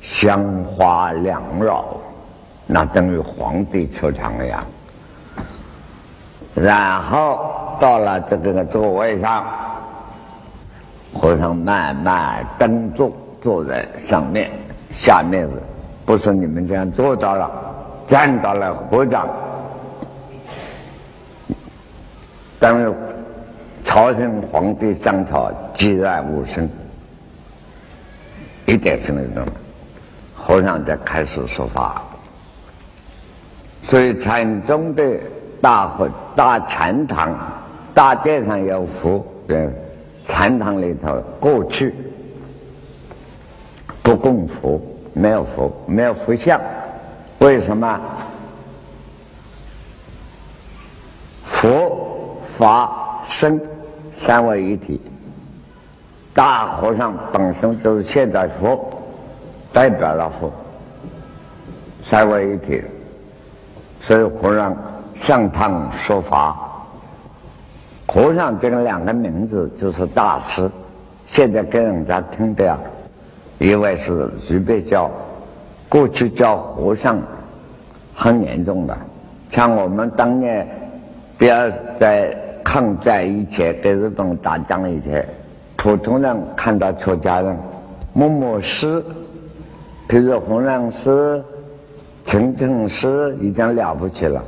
[0.00, 1.84] 香花缭绕，
[2.72, 4.64] 那等于皇帝出场了呀。
[6.54, 9.44] 然后到了这个座位上，
[11.12, 14.50] 和尚慢慢登坐，坐在上面，
[14.90, 15.56] 下面是，
[16.06, 17.50] 不是你们这样坐到了，
[18.08, 19.28] 站到了和尚，
[22.58, 22.94] 等于。
[23.84, 26.66] 朝廷皇帝上朝，寂然无声，
[28.64, 29.52] 一点声音都没有。
[30.34, 32.00] 和尚在开始说法，
[33.92, 35.04] 所以禅宗的
[35.60, 37.36] 大和大禅堂
[37.92, 39.22] 大殿上有佛，
[40.24, 41.94] 禅堂里头过去
[44.02, 44.80] 不供佛，
[45.12, 46.58] 没有佛，没有佛像，
[47.40, 48.00] 为什么？
[51.44, 53.60] 佛法僧。
[54.14, 54.98] 三位一体，
[56.32, 58.88] 大和尚本身就是现在佛，
[59.70, 60.50] 代表了佛。
[62.02, 62.82] 三位一体，
[64.02, 64.76] 所以和尚
[65.14, 66.54] 上堂说法。
[68.06, 70.70] 和尚这个两个名字就是大师，
[71.26, 72.76] 现在给人家听的呀，
[73.58, 75.10] 因为是随便叫，
[75.88, 77.18] 过去叫和尚
[78.14, 78.94] 很严重的，
[79.48, 80.66] 像我们当年，
[81.38, 81.54] 比如
[81.98, 82.36] 在。
[82.64, 85.26] 抗战以前，跟日本打仗以前，
[85.76, 87.54] 普通人看到出家人，
[88.12, 89.04] 某某师，
[90.06, 91.42] 比如弘扬师、
[92.24, 94.42] 清净师，已经了不起了。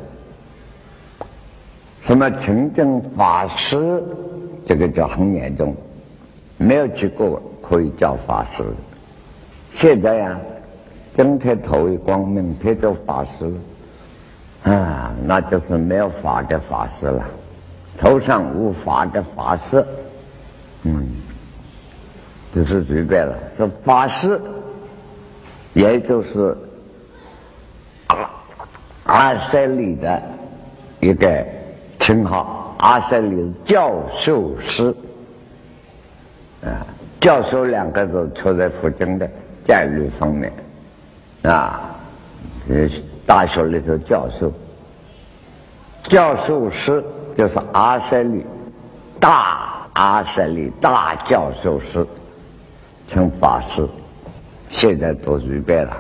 [2.01, 4.03] 什么清净法师，
[4.65, 5.75] 这个就很严重，
[6.57, 8.63] 没有机构可以叫法师。
[9.71, 10.39] 现在呀，
[11.15, 13.53] 整天头一光明天做法师，
[14.71, 17.25] 啊，那就是没有法的法师了。
[17.97, 19.85] 头上无法的法师，
[20.83, 21.09] 嗯，
[22.53, 23.35] 这是随便了。
[23.57, 24.41] 是法师，
[25.73, 26.57] 也就是
[29.15, 30.21] 阿塞里的
[30.99, 31.47] 一个
[32.01, 32.75] 称号。
[32.79, 34.93] 阿塞里教授师，
[36.65, 36.83] 啊，
[37.21, 39.31] 教授两个字出在佛经的
[39.65, 40.53] 教育方面，
[41.43, 41.95] 啊，
[42.69, 42.91] 这
[43.25, 44.53] 大学里头教授，
[46.09, 47.03] 教授师。
[47.37, 48.47] 就是阿塞利
[49.19, 52.07] 大阿塞利大教授师，
[53.09, 53.85] 称法师，
[54.69, 55.97] 现在都随便了。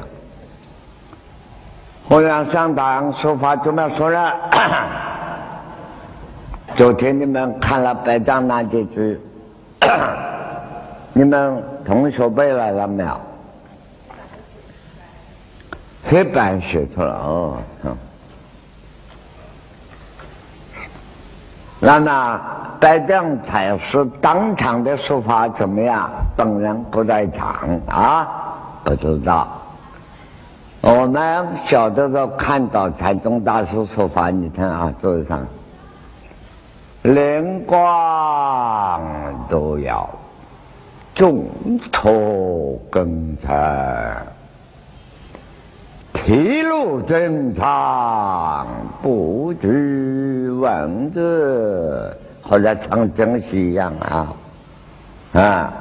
[2.08, 4.32] 和尚上堂说法怎么说呢？
[6.76, 9.18] 昨天你们看了白丈那几句，
[11.14, 13.20] 你们同学背来了没有？
[16.06, 17.56] 黑板写出了哦。
[21.80, 22.40] 那么
[22.80, 26.10] 白将才是当场的说法怎么样？
[26.36, 28.28] 本人不在场啊，
[28.84, 29.48] 不知道。
[30.86, 35.40] 我们小的时候看到禅宗大师说法，你看啊，桌子上
[37.00, 39.00] 灵光
[39.48, 40.06] 都要
[41.14, 41.46] 重
[41.90, 43.50] 托根尘。
[46.12, 48.66] 披露正常，
[49.00, 54.32] 不拘文字，好像唱真戏一样啊！
[55.32, 55.74] 啊，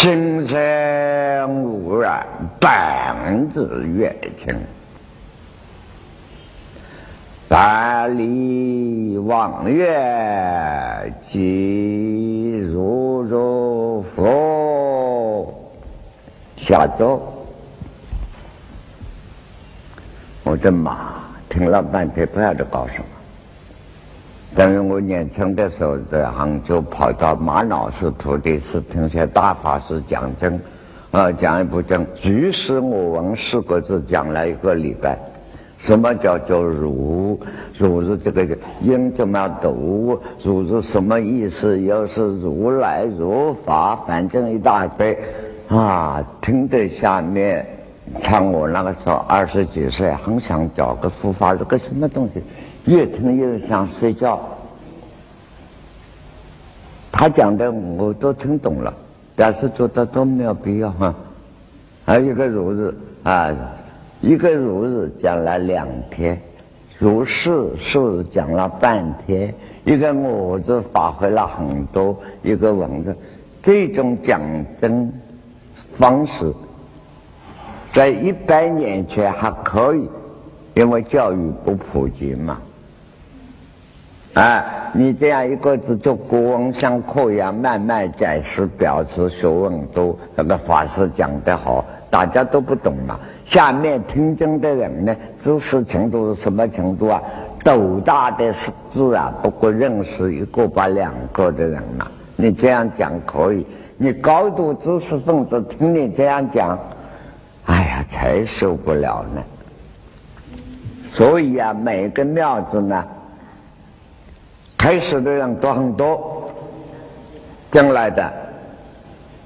[0.00, 2.26] 心生无染，
[2.58, 4.58] 本自月清，
[7.46, 15.70] 百里望月，即如如佛
[16.56, 17.20] 下周。
[20.42, 21.12] 我的妈
[21.50, 23.04] 听了半天不晓得搞什么。
[24.54, 30.60] 等于我年轻的时候在杭州跑到马老师徒弟是听些大法师讲经，
[31.12, 35.16] 啊，讲一部经，举世我闻四个字讲了一个礼拜。
[35.78, 37.40] 什么叫做如，
[37.78, 38.46] 如是这个
[38.82, 40.20] 音怎么样读？
[40.42, 41.80] 如是什么意思？
[41.80, 45.16] 又是如来如法，反正一大堆
[45.68, 46.22] 啊！
[46.42, 47.64] 听得下面，
[48.18, 52.42] 像我那个时候二十几岁，很想找个佛法，是个什么东西？
[52.86, 54.40] 越听越想睡觉。
[57.12, 58.92] 他讲的我都听懂了，
[59.36, 61.14] 但是觉得都没有必要哈。
[62.04, 63.54] 还有一个儒字啊。
[64.22, 66.38] 一个如日讲了两天，
[66.98, 73.16] 如是是讲了半天，一个我字发挥了很多，一个文字，
[73.62, 74.38] 这种讲
[74.78, 75.10] 真
[75.74, 76.52] 方式，
[77.90, 80.08] 在一百年前还可以，
[80.74, 82.58] 因为教育不普及嘛。
[84.34, 93.18] 啊，你这样一个字就国文像课一样慢慢解释表示学问多，那个法师讲得好，大家都不懂嘛。
[93.44, 97.20] 下面听经的人呢，知识程度是什么程度啊？
[97.64, 98.54] 斗大的
[98.92, 102.06] 字啊，不过认识一个把两个的人嘛。
[102.36, 103.66] 你这样讲可以，
[103.96, 106.78] 你高度知识分子听你这样讲，
[108.10, 109.42] 才受不了呢。
[111.04, 113.04] 所以啊，每个庙子呢，
[114.76, 116.50] 开始的人都很多，
[117.70, 118.32] 进来的，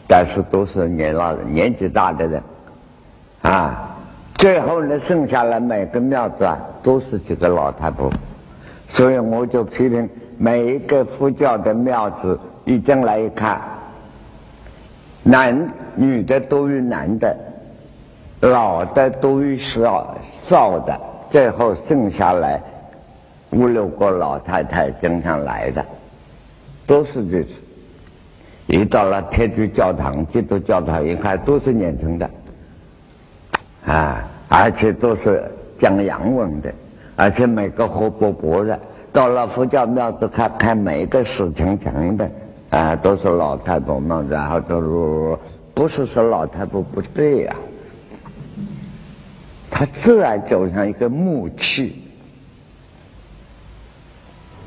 [0.07, 2.43] 但是都是年老人、年纪大的人，
[3.43, 3.91] 啊。
[4.37, 8.12] 最后呢，剩下来每个庙子啊，都是几个老太婆，
[8.89, 10.07] 所以我就批评
[10.37, 13.59] 每一个佛教的庙子，一进来一看，
[15.23, 17.35] 男女的多于男的，
[18.41, 20.16] 老的多于少
[20.47, 22.61] 少的，最后剩下来
[23.51, 25.85] 五六个老太太经常来的，
[26.87, 27.51] 都是这次。
[28.66, 32.28] 一到了天主教堂、基督教堂，一看都是年轻的。
[33.87, 35.45] 啊，而且都是
[35.78, 36.72] 讲洋文的，
[37.16, 38.78] 而且每个活泼泼的。
[39.12, 42.28] 到了佛教庙子看看每个死沉沉的，
[42.70, 45.39] 啊，都是老太婆们，然后都
[45.72, 47.55] 不是说老太婆不对呀？
[49.77, 52.01] 他自然走向一个木器，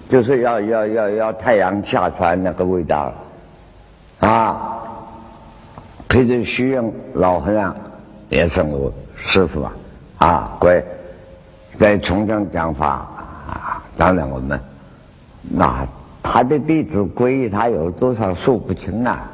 [0.09, 3.13] 就是要要要要太阳下山那个味道，
[4.19, 4.83] 啊，
[6.09, 7.73] 陪着虚应老和尚
[8.27, 8.91] 也是我。
[9.15, 9.73] 师傅啊，
[10.17, 10.83] 啊，贵，
[11.77, 12.87] 在重庆讲法
[13.47, 14.59] 啊，当然我们
[15.41, 15.87] 那
[16.21, 19.25] 他的弟子皈依，他有多少数不清啊！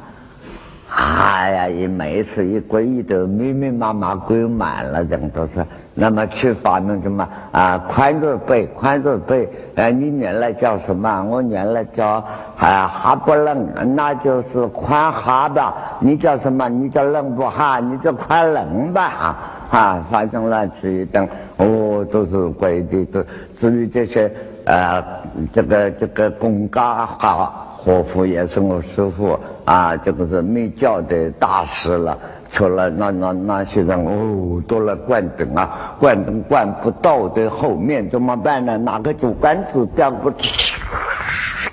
[1.06, 5.62] 哎呀，一每一次一皈依都密密麻麻皈满了，这样都是。
[5.92, 7.78] 那么去发明什么啊？
[7.86, 9.46] 宽字背，宽字背。
[9.74, 11.22] 哎，你原来叫什么？
[11.24, 12.24] 我原来叫
[12.56, 15.74] 啊哈不楞，那就是宽哈吧？
[16.00, 16.68] 你叫什么？
[16.70, 17.78] 你叫楞不哈？
[17.80, 19.36] 你叫宽楞吧？
[19.70, 21.28] 啊，反正乱七一等，
[21.58, 23.04] 哦，都是规的。
[23.04, 23.26] 至
[23.60, 24.32] 至于这些，
[24.64, 25.04] 呃，
[25.52, 32.16] 这个这个公家哈活佛也是我师傅啊，这个是密教的大师了。
[32.50, 38.78] 除了那那那些人，哦，都来灌灯啊，灌灯灌不到的后面怎么办呢？
[38.78, 40.80] 拿个竹竿子掉过去，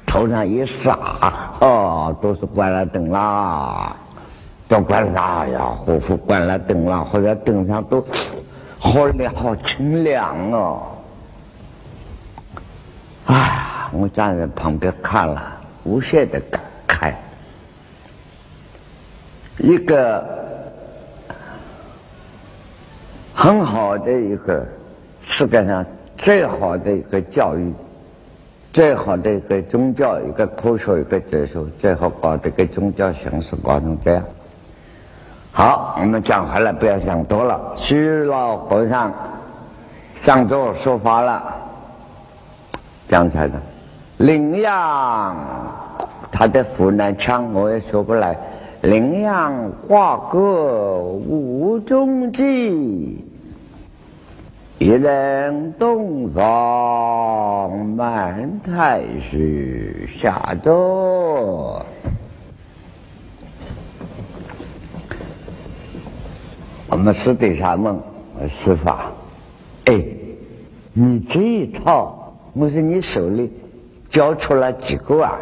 [0.05, 0.97] 头上一撒，
[1.61, 3.95] 哦，都是关了灯啦。
[4.67, 8.03] 都关了呀，活佛关了灯了，或者灯上都
[8.79, 10.81] 好亮，好清凉哦。
[13.27, 15.41] 哎，我站在旁边看了，
[15.83, 17.13] 无限的感慨。
[19.57, 20.23] 一个
[23.33, 24.65] 很好的一个
[25.21, 25.85] 世界上
[26.17, 27.73] 最好的一个教育，
[28.73, 34.23] 最好的一个宗教，一个科学，一个哲学，最后搞这个宗教形式搞成这样。
[35.51, 37.73] 好，我们讲回来，不要想多了。
[37.75, 39.13] 虚老和尚
[40.15, 41.43] 上座说法了，
[43.07, 43.61] 讲才的。
[44.21, 45.35] 羚羊，
[46.31, 48.37] 他的湖南腔我也说不来。
[48.81, 53.25] 羚羊画歌无踪迹，
[54.77, 61.83] 一人东方满太虚下座。
[66.87, 67.95] 我们私底下问
[68.47, 68.87] 师傅
[69.85, 70.03] ：“哎，
[70.93, 73.51] 你这一套，我说你手里
[74.11, 75.39] 教出了几个啊？”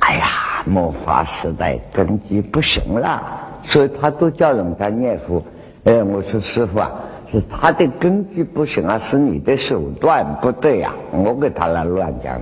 [0.00, 0.26] 哎呀，
[0.64, 3.22] 末法时代根基不行了，
[3.62, 5.42] 所以他都叫人家念佛。
[5.84, 6.90] 哎，我说师傅啊，
[7.26, 10.92] 是他的根基不行啊，是你的手段不对呀。
[11.10, 12.40] 我给他来乱讲。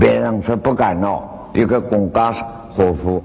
[0.00, 2.32] 别人说不敢闹，一个公家
[2.70, 3.22] 和夫，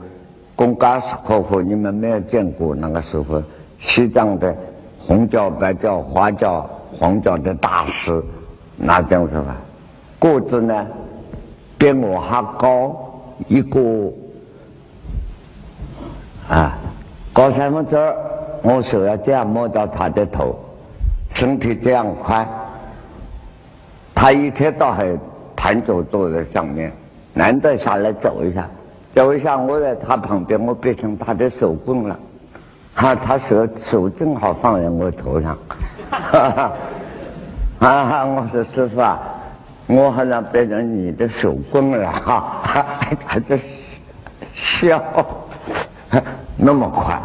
[0.55, 3.41] 公家和夫，你们没有见过那个时候，
[3.79, 4.53] 西藏的
[4.99, 8.23] 红教、白教、花教、黄教的大师，
[8.75, 9.55] 那叫什么？
[10.19, 10.85] 个子呢，
[11.77, 12.95] 比我还高
[13.47, 13.79] 一个
[16.49, 16.77] 啊，
[17.33, 18.15] 高三分之二，
[18.63, 20.57] 我手要这样摸到他的头，
[21.33, 22.47] 身体这样宽，
[24.15, 25.17] 他一天到黑。
[25.59, 26.93] 盘坐坐在上面，
[27.33, 28.69] 难得下来走一下，
[29.11, 32.17] 走一下，我在他旁边，我变成他的手棍了，
[32.93, 35.57] 哈，他手手正好放在我头上，
[36.09, 36.49] 哈
[37.79, 39.19] 哈，啊，我说师傅啊，
[39.87, 42.61] 我好像变成你的手工了，哈，
[43.27, 43.57] 他就
[44.53, 45.01] 笑，
[46.55, 47.19] 那么快，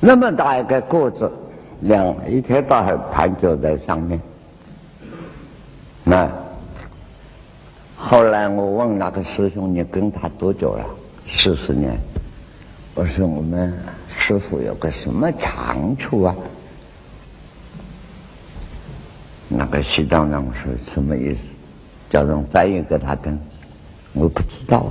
[0.00, 1.30] 那么大一个个子，
[1.80, 4.20] 两一天到晚盘坐在上面，
[6.04, 6.28] 那。
[7.98, 10.84] 后来我问那个师兄：“你跟他多久了？”
[11.26, 11.98] 四十年。
[12.94, 13.72] 我说：“我们
[14.14, 16.36] 师傅有个什么长处啊？”
[19.48, 21.46] 那个西藏人说：“什么意思？”
[22.10, 23.38] 叫人翻译给他听。
[24.12, 24.86] 我不知道。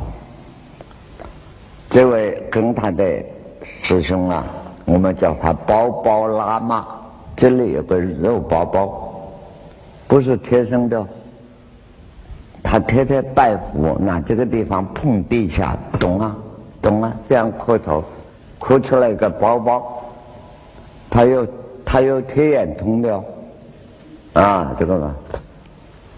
[1.89, 3.23] 这位跟他的
[3.63, 4.45] 师兄啊，
[4.85, 6.87] 我们叫他包包拉嘛，
[7.35, 9.13] 这里有个肉包包，
[10.07, 11.05] 不是天生的。
[12.61, 16.35] 他天天拜佛，那这个地方碰地下，懂啊，
[16.81, 18.03] 懂啊，这样磕头，
[18.59, 20.03] 磕出来一个包包，
[21.09, 21.47] 他有
[21.85, 23.23] 他有天眼通的，
[24.35, 25.15] 啊，这个嘛，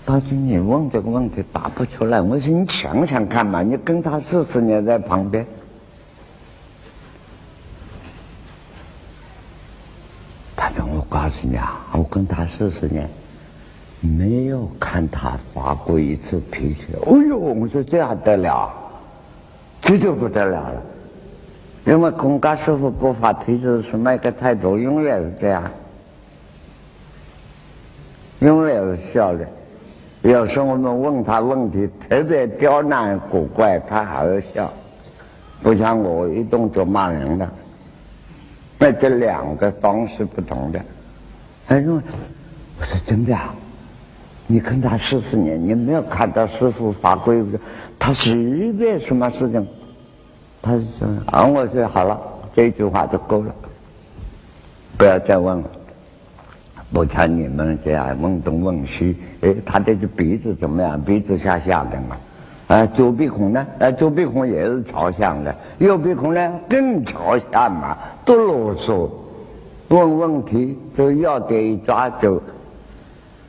[0.04, 5.46] 大军，你问这个问题答不出来，我说你想想看嘛，你跟他四十年在旁边，
[10.56, 13.08] 他说我告诉你啊，我跟他四十年。
[14.00, 16.86] 没有看他发过一次脾气。
[16.94, 18.72] 哎呦，我说这还得了，
[19.82, 20.82] 这就不得了了。
[21.84, 24.78] 因为空家师傅不发脾气是那个态度？
[24.78, 25.64] 永远是这样，
[28.40, 29.48] 永远是笑的。
[30.22, 34.72] 有时候我们问他问题，特别刁难古怪，他还要笑，
[35.62, 37.50] 不像我一动就骂人的。
[38.80, 40.80] 那这两个方式不同的。
[41.68, 43.54] 哎呦，我说真的啊。
[44.50, 47.60] 你跟他四十年，你没有看到师傅发规矩，
[48.00, 49.68] 他随便什么事情，
[50.62, 52.20] 他说啊，我说好了，
[52.54, 53.54] 这句话就够了，
[54.98, 55.70] 不要再问了。
[56.92, 61.00] 不像你们这样问东问西，哎，他这只鼻子怎么样？
[61.02, 62.18] 鼻子向下的嘛，
[62.68, 63.68] 啊，左鼻孔呢？
[63.80, 69.10] 啊，左鼻孔也是朝向的，右鼻孔呢更朝下嘛，多啰嗦，
[69.90, 72.42] 问问题就要点一抓就。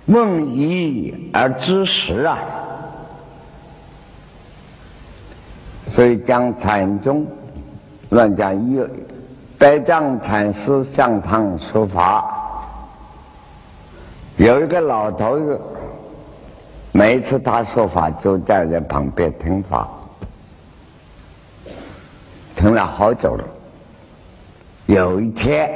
[0.06, 2.38] 问一而知十啊，
[5.86, 7.26] 所以讲禅宗
[8.08, 8.80] 乱讲一，
[9.58, 12.37] 百丈禅师向堂说法，
[14.38, 15.60] 有一个老头子，
[16.92, 19.88] 每一次他说法就站在旁边听法，
[22.54, 23.44] 听了好久了。
[24.86, 25.68] 有一天。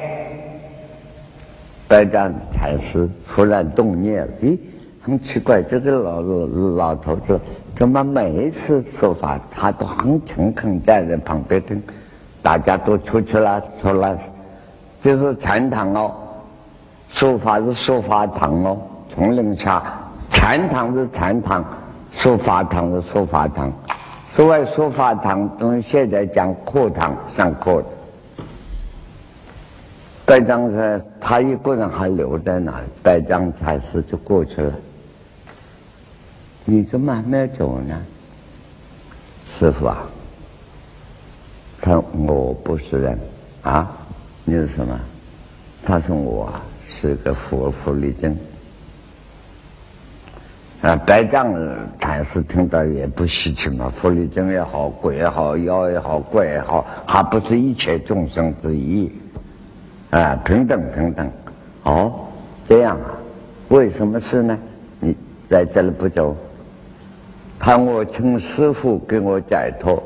[1.89, 4.57] 百丈禅师突然动念了，咦，
[5.03, 7.39] 很奇怪，这个老老头子
[7.75, 11.83] 怎么每一次说法，他都很诚恳站在旁边听？
[12.41, 14.17] 大家都出去了，出了，
[15.03, 16.15] 这是禅堂哦，
[17.15, 19.83] 说法是说法堂哦，丛林下，
[20.31, 21.65] 禅堂是禅堂，
[22.11, 23.73] 说法堂是说法堂，
[24.29, 27.87] 所谓说法堂，等于现在讲课堂上课的。
[30.25, 34.73] 白丈禅，他一个人还留在那里，白丈禅师就过去了。
[36.65, 37.97] 你怎么还没走呢？
[39.47, 39.99] 师傅啊，
[41.81, 43.21] 他我不是人
[43.63, 43.89] 啊，
[44.45, 44.99] 你是什么？
[45.85, 46.63] 他说我啊
[47.03, 48.37] 是个佛佛力僧。
[50.83, 51.53] 啊，白丈
[51.99, 59.11] 禅师听到也不稀奇嘛，佛力僧也好，鬼也好，妖也好，怪也好，还不是一切众生之一。
[60.11, 61.29] 啊，平等平等，
[61.83, 62.13] 哦，
[62.69, 63.19] 这样啊？
[63.69, 64.57] 为什么是呢？
[65.01, 65.17] 你
[65.49, 66.37] 在这里不走，
[67.59, 70.01] 他我请师傅给我解脱。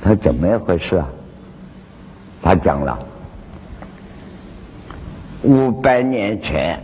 [0.00, 1.06] 他怎么一回事啊？
[2.40, 2.98] 他讲了，
[5.42, 6.78] 五百年前，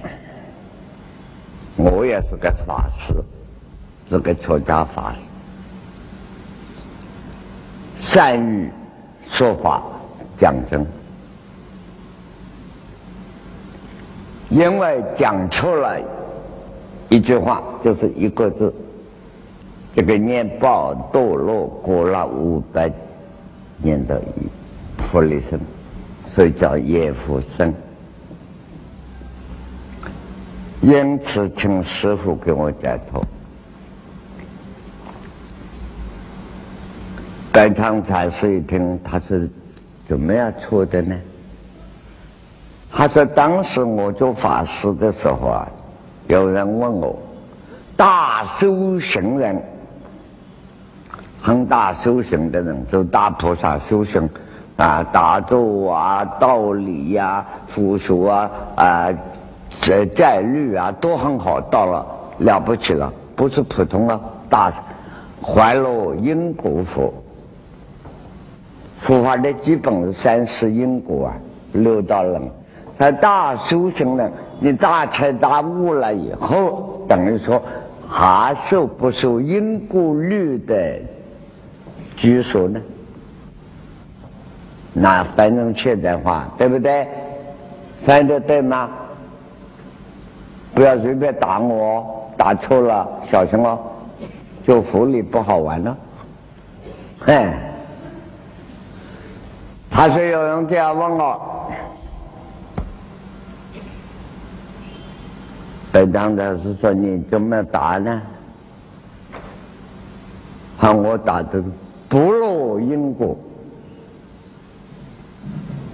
[1.76, 3.14] 我也是个法师，
[4.08, 5.20] 是个出家法师。
[7.98, 8.70] 善于
[9.28, 9.82] 说法
[10.38, 10.86] 讲真，
[14.48, 16.00] 因为讲出了
[17.10, 18.72] 一句话，就是一个字，
[19.92, 22.90] 这个念报堕落过了五百
[23.76, 24.18] 年的
[24.96, 25.60] 福利生，
[26.24, 27.74] 所以叫业福生。
[30.86, 33.20] 因此，请师傅给我解脱。
[37.50, 39.36] 白长禅师一听，他说
[40.06, 41.16] ：“怎么样错的呢？”
[42.92, 45.68] 他说：“当时我做法师的时候啊，
[46.28, 47.18] 有人问我，
[47.96, 49.60] 大修行人，
[51.42, 54.30] 很大修行的人，就大菩萨修行
[54.76, 59.08] 啊，打坐啊，道理呀，佛学啊，啊，
[59.80, 62.06] 这戒律啊，都很好，到了
[62.38, 64.72] 了不起了，不是普通的大
[65.42, 67.12] 怀了因果佛。”
[68.98, 71.36] 佛法的基本是三世因果啊，
[71.72, 72.42] 六道轮。
[72.98, 77.62] 那大修行人，你大彻大悟了以后，等于说
[78.04, 80.98] 还受不受因果律的
[82.16, 82.80] 拘束呢？
[84.94, 87.06] 那反正现代话，对不对？
[88.00, 88.88] 翻的对吗？
[90.76, 93.78] 不要随便打我，打错了小心哦，
[94.62, 95.96] 就福利不好玩了，
[97.24, 97.62] 哎。
[99.88, 101.70] 他说：“有人这样问我，
[105.90, 108.20] 北当的是说你怎么打呢？
[110.76, 111.64] 喊我打的
[112.10, 113.34] 不落因果，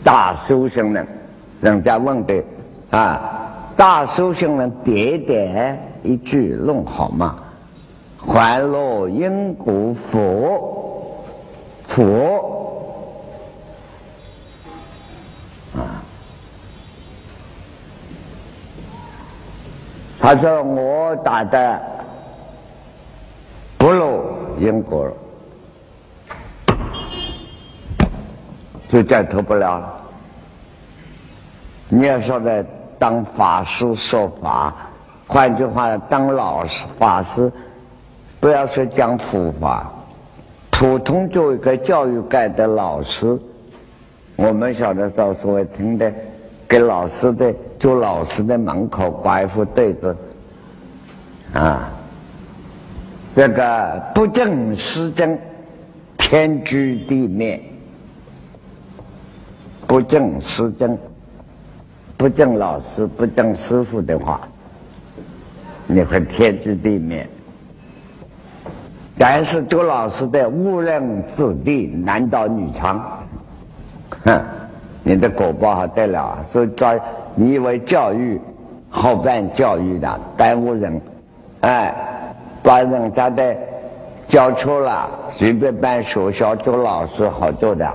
[0.03, 1.07] 大修行人，
[1.61, 2.43] 人家问的
[2.91, 3.52] 啊，
[3.83, 7.43] 大修行人点点一句弄好吗？
[8.17, 11.25] 还落因果佛
[11.89, 12.49] 佛。”
[20.21, 21.83] 他说：“我打的
[23.77, 24.23] 不如
[24.61, 25.11] 因果，
[28.89, 29.93] 就解脱不了了。
[31.89, 32.65] 你要说的
[33.03, 34.73] 当法师说法，
[35.27, 37.51] 换句话，当老师法师，
[38.39, 39.91] 不要说讲佛法，
[40.71, 43.37] 普通做一个教育界的老师，
[44.37, 46.13] 我们小的时候所谓听的，
[46.69, 50.17] 给老师的。”做老师的门口挂一副对子，
[51.53, 51.91] 啊，
[53.35, 55.37] 这个不正师正，
[56.17, 57.59] 天诛地灭；
[59.85, 60.97] 不正师正，
[62.23, 64.41] 不正老师，不正师傅的话，
[65.89, 67.29] 你会天诛地灭。
[69.19, 72.97] 但是做老师的误人子弟，男盗女娼，
[74.25, 74.41] 哼，
[75.03, 76.39] 你的果报还得了啊！
[76.49, 77.01] 所以在。
[77.35, 78.39] 你以为教育
[78.91, 81.01] 好办教育的耽误人，
[81.63, 81.93] 哎，
[82.63, 83.57] 把人家的
[84.29, 87.91] 教错了，随便办学校做老师好做的，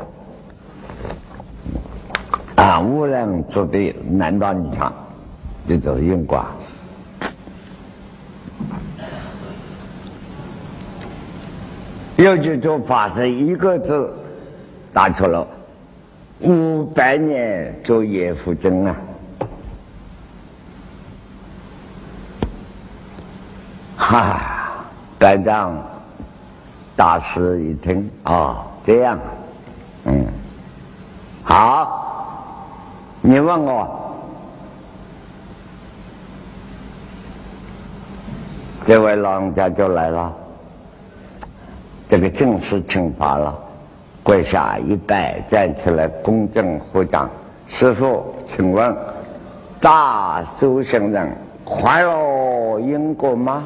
[2.57, 4.91] 啊，无人之地，难道你看，
[5.67, 6.43] 这就是因果。
[12.15, 14.11] 有句做法是一个字
[14.91, 15.47] 打错了，
[16.39, 18.95] 五百年做叶福增啊。
[23.95, 24.41] 哈，
[25.19, 25.77] 班长
[26.95, 29.19] 大师一听，哦，这样，
[30.05, 30.25] 嗯，
[31.43, 32.06] 好，
[33.29, 33.85] 你问我，
[38.85, 40.33] 这位老人家就来了，
[42.07, 43.53] 这个正式请法了，
[44.23, 47.29] 跪下一拜，站起来恭敬合掌，
[47.67, 48.95] 师傅，请问
[49.81, 51.29] 大修行人
[51.65, 53.65] 还有因果吗？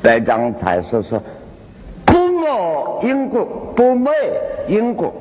[0.00, 1.20] 白章才说说，
[2.04, 4.12] 不莫因果，不昧
[4.68, 5.12] 因果。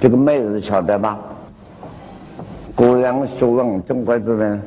[0.00, 1.18] 这个昧子晓得吧？
[2.74, 4.62] 古人学问，中国人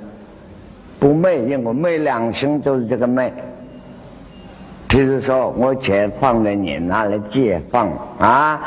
[1.00, 3.32] 不昧因为，昧良心就是这个昧。
[4.88, 8.60] 比如说，我钱放在你那里借放啊，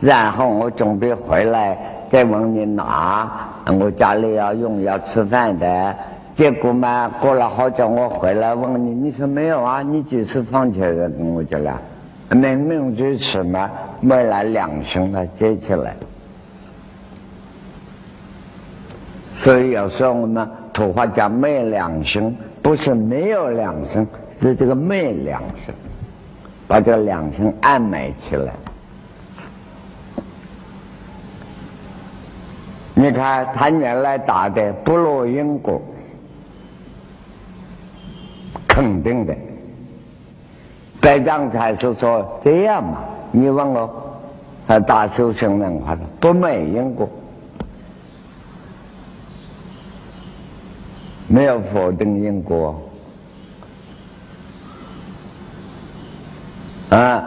[0.00, 1.76] 然后我准备回来
[2.08, 3.28] 再问你拿，
[3.80, 5.94] 我家里要用要吃饭的。
[6.36, 9.82] 结果嘛，过了好久，我回来问你，你说没有啊？
[9.82, 11.78] 你几次放钱来跟我讲了，
[12.30, 13.70] 明明就吃嘛，
[14.00, 15.94] 没来良心了，接起来。
[19.36, 24.06] 所以有时候我们土话讲没良心，不是没有良心，
[24.40, 25.74] 是这个没良心。
[26.68, 28.52] 把这两性安埋起来。
[32.92, 35.80] 你看他原来打的不落因果，
[38.66, 39.32] 肯定的。
[41.06, 42.98] 白丈才是说这样嘛？
[43.30, 43.88] 你问我，
[44.66, 47.08] 他大修行人话的不昧因果，
[51.28, 52.74] 没有否定因果
[56.90, 57.22] 啊。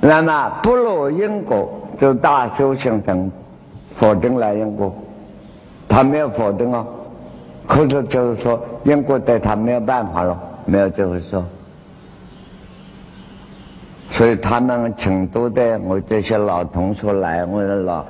[0.00, 3.30] 那么不落因果，就大修行人。
[3.90, 4.94] 否定了因果，
[5.86, 6.86] 他没有否定哦，
[7.66, 11.38] 可是就是说因果对他没有办法了，没有这回事。
[14.20, 18.04] 所以他们成都的我这些老同学来，我的老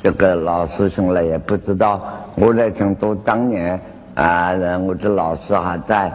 [0.00, 2.00] 这个老师兄来也不知道，
[2.36, 3.76] 我在成都当年
[4.14, 4.52] 啊，
[4.86, 6.12] 我的老师还在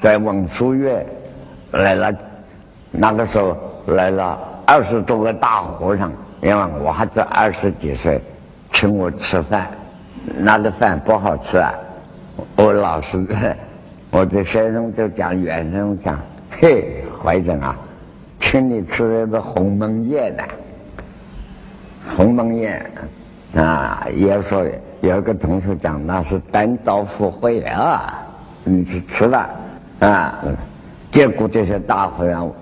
[0.00, 1.06] 在文殊院
[1.70, 2.12] 来了，
[2.90, 3.56] 那个时候
[3.86, 6.10] 来了二十多个大和尚，
[6.40, 8.20] 因为我还只二十几岁。
[8.72, 9.68] 请我吃饭，
[10.36, 11.72] 那个饭不好吃啊！
[12.56, 13.24] 我老师，
[14.10, 16.18] 我的先生就讲，先生讲，
[16.50, 17.76] 嘿，怀仁啊，
[18.44, 20.42] 请你吃的是鸿门宴呢。
[22.14, 22.84] 鸿门宴
[23.56, 24.62] 啊，也说
[25.00, 28.22] 有个同学讲那是单刀赴会啊，
[28.62, 29.48] 你去吃了
[30.00, 30.44] 啊。
[31.10, 32.52] 结果这些大和尚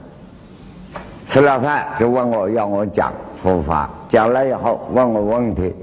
[1.26, 3.12] 吃了饭就问我要我讲
[3.42, 5.74] 佛法，讲了以后问我问题。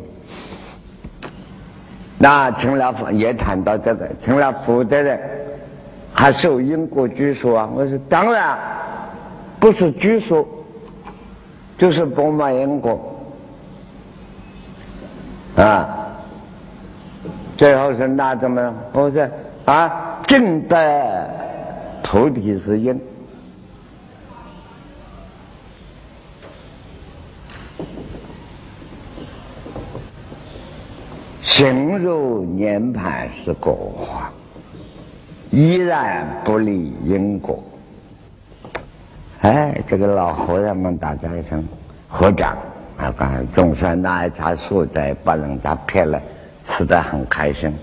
[2.18, 5.20] 那听了佛也谈到这个，成了佛的人
[6.14, 7.70] 还受因果拘束啊？
[7.76, 8.58] 我说当然
[9.60, 10.48] 不是拘束，
[11.78, 13.16] 就是不满因果
[15.56, 15.96] 啊。
[17.58, 18.74] 最后是那怎么？
[18.94, 19.28] 我说
[19.66, 21.30] 啊，正的
[22.02, 22.98] 菩提是因。
[31.42, 34.08] 行入涅盘是果，
[35.52, 37.62] 依然不离因果。
[39.42, 41.66] 哎，这个老和尚们大家一声
[42.08, 42.58] 合掌，
[42.98, 43.14] 啊，
[43.54, 46.22] 总算拿一茬素斋把人家骗了，
[46.66, 47.74] 吃得很开心。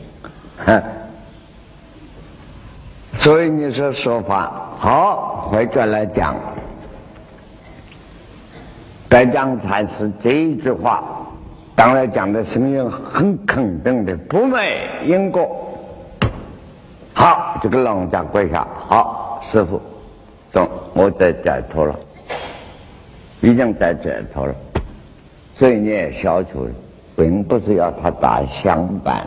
[0.59, 0.83] 哼
[3.15, 6.37] 所以你说说法好，回转来讲，
[9.09, 11.03] 白江禅师这一句话。
[11.75, 15.57] 当然讲的声音很肯定的，不昧因果。
[17.13, 19.81] 好，这个老人家跪下，好，师傅，
[20.95, 21.99] 我得解脱了，
[23.41, 24.55] 已经得解脱了。
[25.55, 26.71] 罪孽消除了，
[27.17, 29.27] 并不是要他打相板，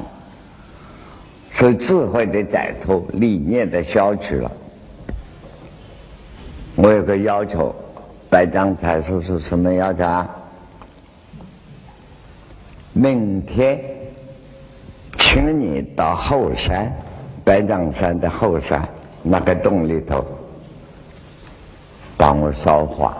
[1.49, 4.51] 是智慧的解脱，理念的消除了。
[6.75, 7.75] 我有个要求，
[8.29, 10.29] 白章才师是什么要求啊？
[12.93, 13.79] 明天，
[15.17, 16.91] 请你到后山，
[17.43, 18.87] 白丈山的后山
[19.21, 20.25] 那个洞里头，
[22.19, 23.17] 帮我烧化。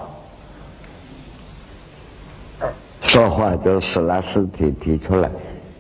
[3.04, 5.32] 烧化就死了尸体提出来，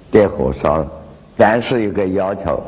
[0.09, 0.85] 点火烧。
[1.35, 2.63] 但是有个要求，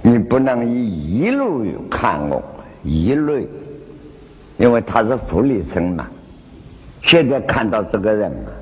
[0.00, 2.40] 你不能以一路看我，
[2.84, 3.44] 一路，
[4.58, 6.06] 因为他是福利生嘛。
[7.02, 8.54] 现在看到这个人啊。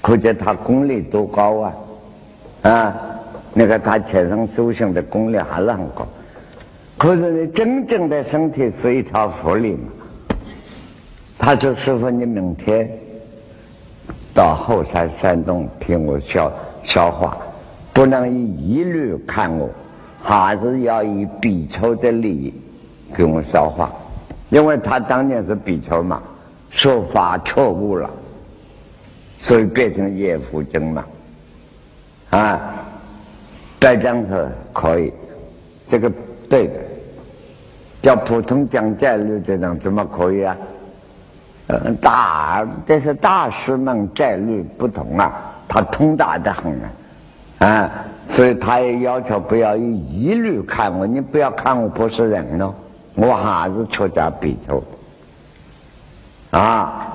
[0.00, 1.74] 可见他功力多高啊！
[2.62, 2.94] 啊，
[3.52, 6.06] 那个他前生修行的功力还是很高。
[6.96, 9.88] 可是你真正的身体是一条福利嘛？
[11.38, 12.90] 他说：“师傅，你明天
[14.34, 16.50] 到后山山洞听我消
[16.82, 17.36] 消化，
[17.92, 19.68] 不能以一律看我，
[20.18, 22.52] 还是要以比丘的理
[23.14, 23.92] 给我消化，
[24.50, 26.22] 因为他当年是比丘嘛，
[26.70, 28.10] 说法错误了。”
[29.38, 31.04] 所以变成叶福经嘛，
[32.30, 32.58] 啊，
[33.78, 35.12] 再讲是可以，
[35.88, 36.10] 这个
[36.48, 36.72] 对的。
[38.00, 40.56] 叫普通讲戒律这种怎么可以啊？
[41.68, 45.32] 嗯，大这是大师们战略不同啊，
[45.66, 46.72] 他通达的很
[47.58, 47.90] 啊，啊，
[48.28, 52.74] 所以他也要求不要以一律看我，你不要看我不是人喽，
[53.14, 54.82] 我还是出家比丘，
[56.50, 57.12] 啊。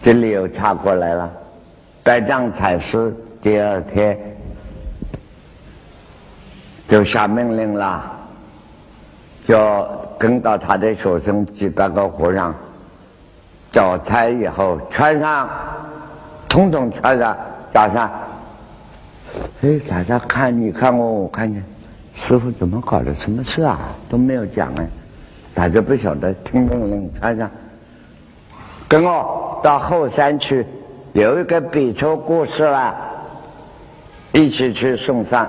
[0.00, 1.32] 这里又查过来了，
[2.02, 3.10] 百丈禅师
[3.40, 4.18] 第二天
[6.86, 8.13] 就下命令了，
[9.44, 9.86] 就
[10.18, 12.54] 跟到他的学生几百个和尚，
[13.70, 15.46] 早餐以后穿上，
[16.48, 17.36] 统统穿上，
[17.70, 18.10] 早上，
[19.60, 21.62] 哎，大家看，你看我，我看见，
[22.14, 23.12] 师傅怎么搞的？
[23.12, 23.78] 什么事啊？
[24.08, 24.86] 都没有讲哎，
[25.52, 27.10] 大家不晓得，听懂了？
[27.20, 27.50] 穿上，
[28.88, 30.66] 跟我到后山去，
[31.12, 32.96] 有一个比丘过世了，
[34.32, 35.46] 一起去送上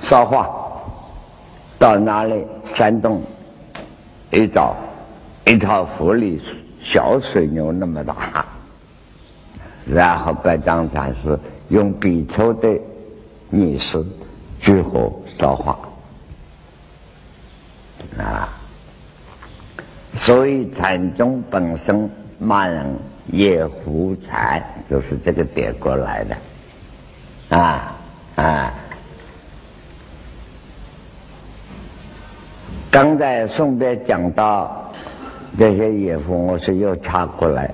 [0.00, 0.50] 烧化。
[1.78, 2.42] 到哪里？
[2.62, 3.20] 山洞
[4.30, 4.76] 一找，
[5.46, 6.40] 一套福利
[6.82, 8.44] 小水牛那么大。
[9.86, 12.76] 然后白丈禅师用比丘的
[13.50, 14.04] 女士
[14.58, 15.78] 举火烧化
[18.18, 18.48] 啊。
[20.16, 22.84] 所以禅宗本身骂人
[23.26, 27.96] 也胡禅，就是这个点过来的啊
[28.34, 28.74] 啊。
[32.96, 34.90] 刚才顺便讲到
[35.58, 37.70] 这些野夫，我是又插过来。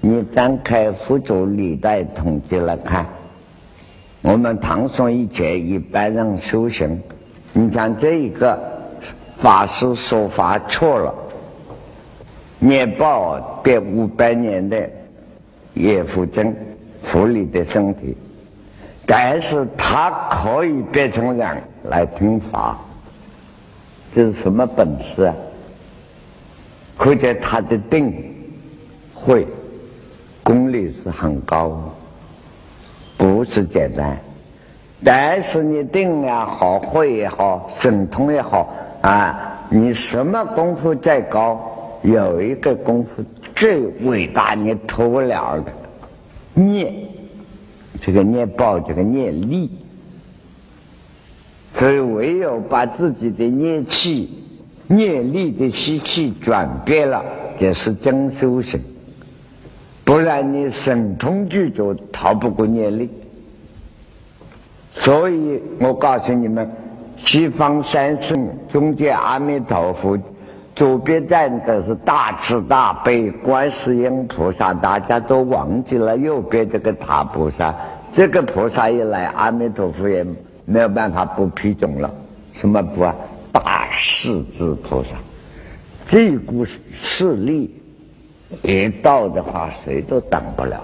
[0.00, 3.06] 你翻开《佛祖历代统计来看，
[4.20, 7.00] 我们唐宋以前一般人修行，
[7.52, 8.58] 你像这一个
[9.34, 11.14] 法师说法错了，
[12.58, 14.90] 灭报变五百年的
[15.74, 16.52] 野夫真
[17.00, 18.16] 狐狸的身体，
[19.06, 22.76] 但是他可以变成人来听法。
[24.14, 25.34] 这是什么本事啊？
[26.96, 28.14] 可见他的定
[29.12, 29.44] 会
[30.44, 31.92] 功力是很高，
[33.16, 34.16] 不是简单。
[35.04, 45.72] 但是你定也好，会也好，神通也好啊，你什么功夫再高，有一个功夫最伟大，你脱不了的
[46.54, 46.94] 念，
[48.00, 49.68] 这个念报，这个念力。
[51.74, 54.30] 所以，唯有把自己的业气、
[54.90, 57.20] 业力的习气转变了，
[57.56, 58.80] 就是真修行。
[60.04, 63.10] 不然，你神通具足，逃不过业力。
[64.92, 66.70] 所以我告诉你们，
[67.16, 70.16] 西方三圣中间阿弥陀佛，
[70.76, 77.74] 左边站的是大慈大悲观世音菩萨，大家都忘记了右边这个大菩萨。
[78.12, 80.24] 这个菩萨一来，阿弥陀佛也。
[80.64, 82.12] 没有办法不批准了，
[82.52, 83.14] 什么不啊？
[83.52, 85.14] 大势至菩萨，
[86.06, 87.72] 这股势力
[88.62, 90.82] 一到的话，谁都挡不了。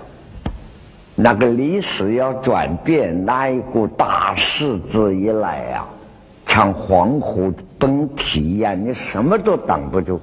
[1.17, 5.85] 那个历史要转变，那一股大势至一来呀，
[6.47, 10.21] 像黄河奔堤一样，你什么都挡不住。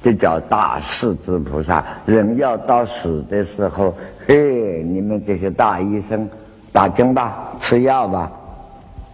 [0.00, 1.84] 这叫大势至菩萨。
[2.06, 3.94] 人要到死的时候，
[4.26, 6.26] 嘿，你们这些大医生。
[6.72, 8.30] 打针吧，吃药吧，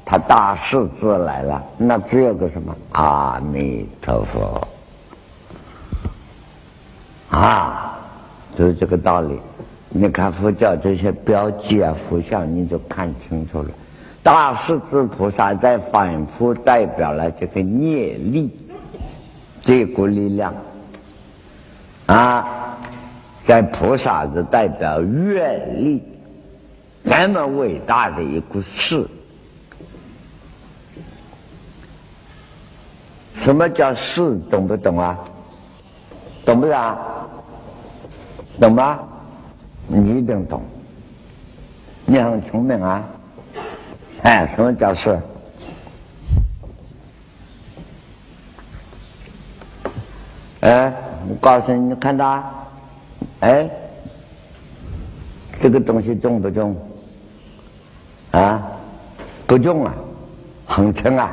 [0.05, 4.69] 他大势至来了，那只有个什么阿弥陀佛
[7.31, 7.99] 啊，
[8.55, 9.39] 就是这个道理。
[9.89, 13.69] 你看佛教这些标记啊、佛像，你就看清楚了。
[14.23, 18.51] 大势至菩萨在反复代表了这个业力，
[19.63, 20.53] 这股力量
[22.05, 22.77] 啊，
[23.43, 26.03] 在菩萨是代表愿力。
[27.09, 29.07] 那么伟大的一个事，
[33.37, 34.37] 什么叫事？
[34.51, 35.17] 懂不懂啊？
[36.45, 36.99] 懂不懂？
[38.61, 38.99] 懂吗？
[39.87, 40.61] 你一定懂。
[42.07, 43.05] 你很聪明啊！
[44.23, 45.17] 哎，什么叫事？
[50.61, 50.93] 哎，
[51.29, 52.43] 我告诉你，你看到？
[53.41, 53.71] 哎，
[55.61, 56.77] 这个东西重不重？
[58.37, 58.63] 啊，
[59.47, 59.95] 不重啊，
[60.67, 61.31] 很轻啊，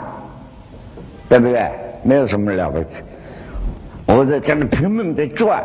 [1.28, 1.70] 对不对？
[2.01, 2.89] 没有什么了不起。
[4.06, 5.62] 我在这里拼命的转，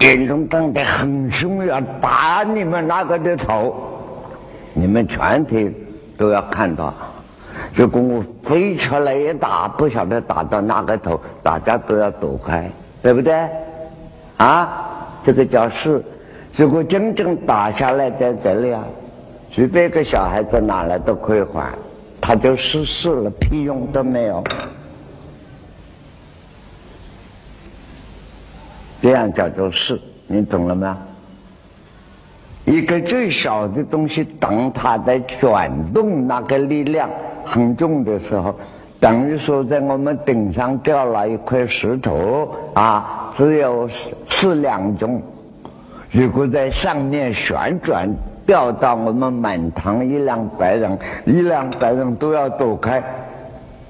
[0.00, 3.74] 眼中瞪的很凶，要打你们那个的头，
[4.74, 5.74] 你们全体
[6.16, 6.94] 都要看到。
[7.74, 12.70] 如果我飞出来一打，不晓得打到哪个头，大家都要躲开，
[13.02, 13.48] 对不对？
[14.36, 14.88] 啊，
[15.24, 16.00] 这个叫是。
[16.54, 18.84] 如果真正打下来在这里啊。
[19.54, 21.74] 随便一个小孩子哪来都可以还，
[22.18, 24.42] 他就失势了，屁用都没有。
[29.02, 30.96] 这样叫做势，你懂了吗？
[32.64, 37.10] 一个最小的东西，当它在转动，那个力量
[37.44, 38.58] 很重的时候，
[38.98, 43.86] 等于说在我们顶上掉了一块石头啊，只有
[44.30, 45.20] 四两重，
[46.10, 48.08] 如果在上面旋转。
[48.46, 53.02] 掉到我们满堂一两百人，一两百人都要躲开，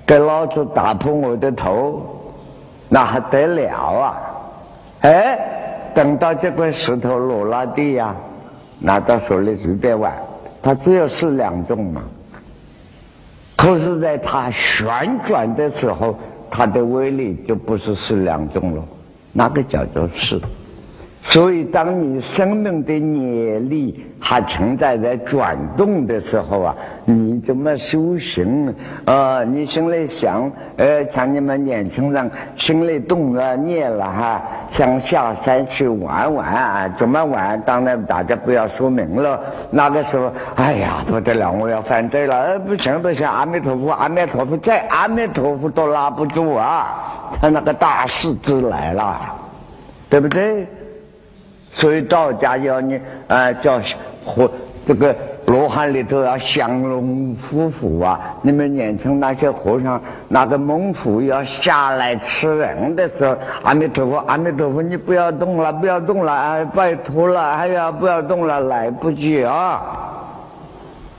[0.07, 2.03] 给老子打破我的头，
[2.88, 4.20] 那还得了啊！
[5.00, 5.38] 哎，
[5.94, 8.14] 等到这块石头落了地呀，
[8.78, 10.12] 拿到手里随便玩，
[10.62, 12.03] 它只有四两重嘛。
[13.57, 16.18] 可是，在它旋转的时候，
[16.50, 18.82] 它的威力就不是是两种了，
[19.32, 20.40] 那个叫做是。
[21.24, 28.74] 所以，当你生命的念力还存在在转动的时候啊，你怎么修行？
[29.04, 37.58] 呃，你心里想，呃，像你们年轻人心里动了念了哈，想下山去玩玩，怎么玩？
[37.64, 39.40] 当然大家不要说明了。
[39.70, 42.36] 那个时候，哎呀，不得了，我要犯罪了！
[42.36, 47.30] 呃，不行不行，阿弥陀佛，阿弥陀佛，再阿弥陀佛都拉不住啊！
[47.40, 49.20] 他那个大势至来了，
[50.10, 50.66] 对不对？
[51.72, 53.80] 所以道家要你啊，叫
[54.24, 54.50] 和
[54.86, 55.14] 这个
[55.46, 58.20] 罗汉里头要降龙伏虎啊！
[58.42, 69.82] 你们年轻那些和尚，那个猛虎要下来吃人的时候，阿弥陀佛，阿弥陀佛，你不要动了，不要动了，哎，拜托了，哎呀，不要动了，来不及啊！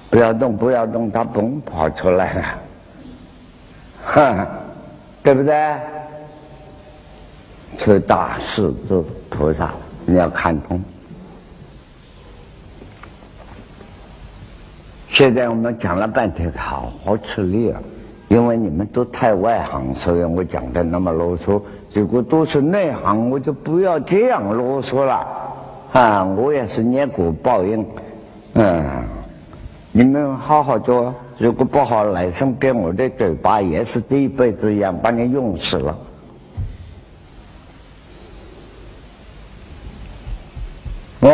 [0.10, 2.44] 不要动，不要动，他嘣跑出来了，
[4.06, 4.48] 哈，
[5.24, 5.74] 对不对？
[7.78, 9.72] 是大势至菩萨。
[10.06, 10.82] 你要看通。
[15.10, 17.80] 现在我们讲了半天，好好吃力啊！
[18.30, 21.62] 因为你们都太外行，所以我讲的那么啰嗦。
[21.94, 25.28] 如果都是内行，我就不要这样啰嗦了。
[25.92, 27.86] 啊，我也是念果报应。
[28.56, 28.84] 嗯，
[29.92, 35.96] 你们好好做，如果不好，来生给我的嘴巴也是这一辈子一样，把你用死了。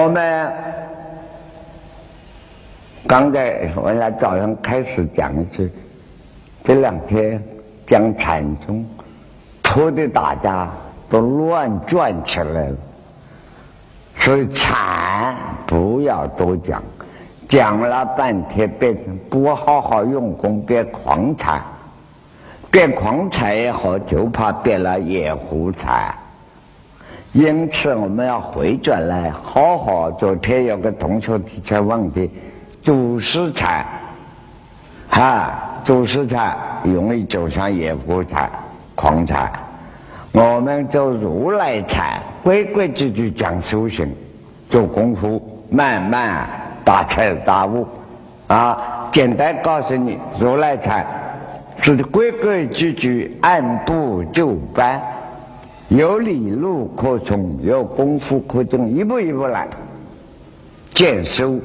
[0.09, 0.51] 们
[3.07, 5.71] 刚才我俩早上开始讲一句，
[6.63, 7.41] 这两天
[7.87, 8.85] 讲禅宗，
[9.63, 10.69] 拖得大家
[11.09, 12.75] 都乱转起来了。
[14.15, 15.35] 所以禅
[15.65, 16.83] 不要多讲，
[17.47, 21.61] 讲了半天变成不好好用功变狂禅，
[22.69, 26.13] 变狂禅也好，就怕变了野狐禅。
[27.31, 30.09] 因此，我们要回转来，好好。
[30.11, 32.27] 昨天有个同学提出问题：
[32.81, 33.85] 祖师禅，
[35.07, 35.53] 哈，
[35.83, 38.49] 祖师禅容易走向野狐禅、
[38.95, 39.51] 狂禅。
[40.31, 44.11] 我们做如来禅，规规矩矩讲修行，
[44.67, 46.47] 做功夫，慢慢
[46.83, 47.87] 大彻大悟。
[48.47, 51.05] 啊，简单告诉你，如来禅
[51.77, 54.99] 是规规矩矩、按部就班。
[55.89, 59.67] 有理路可从，有功夫可证，一步一步来，
[60.93, 61.59] 见修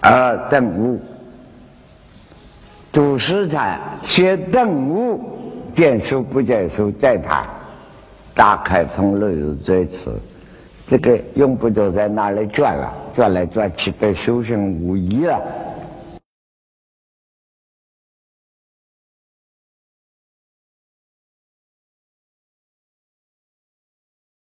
[0.00, 1.00] 而顿悟。
[2.92, 5.20] 主师禅先顿悟，
[5.74, 7.44] 见修不见修再谈。
[8.34, 10.12] 大开风路有这次，
[10.86, 15.40] 这个用不着在那里转了，转来转去，对修行无益了。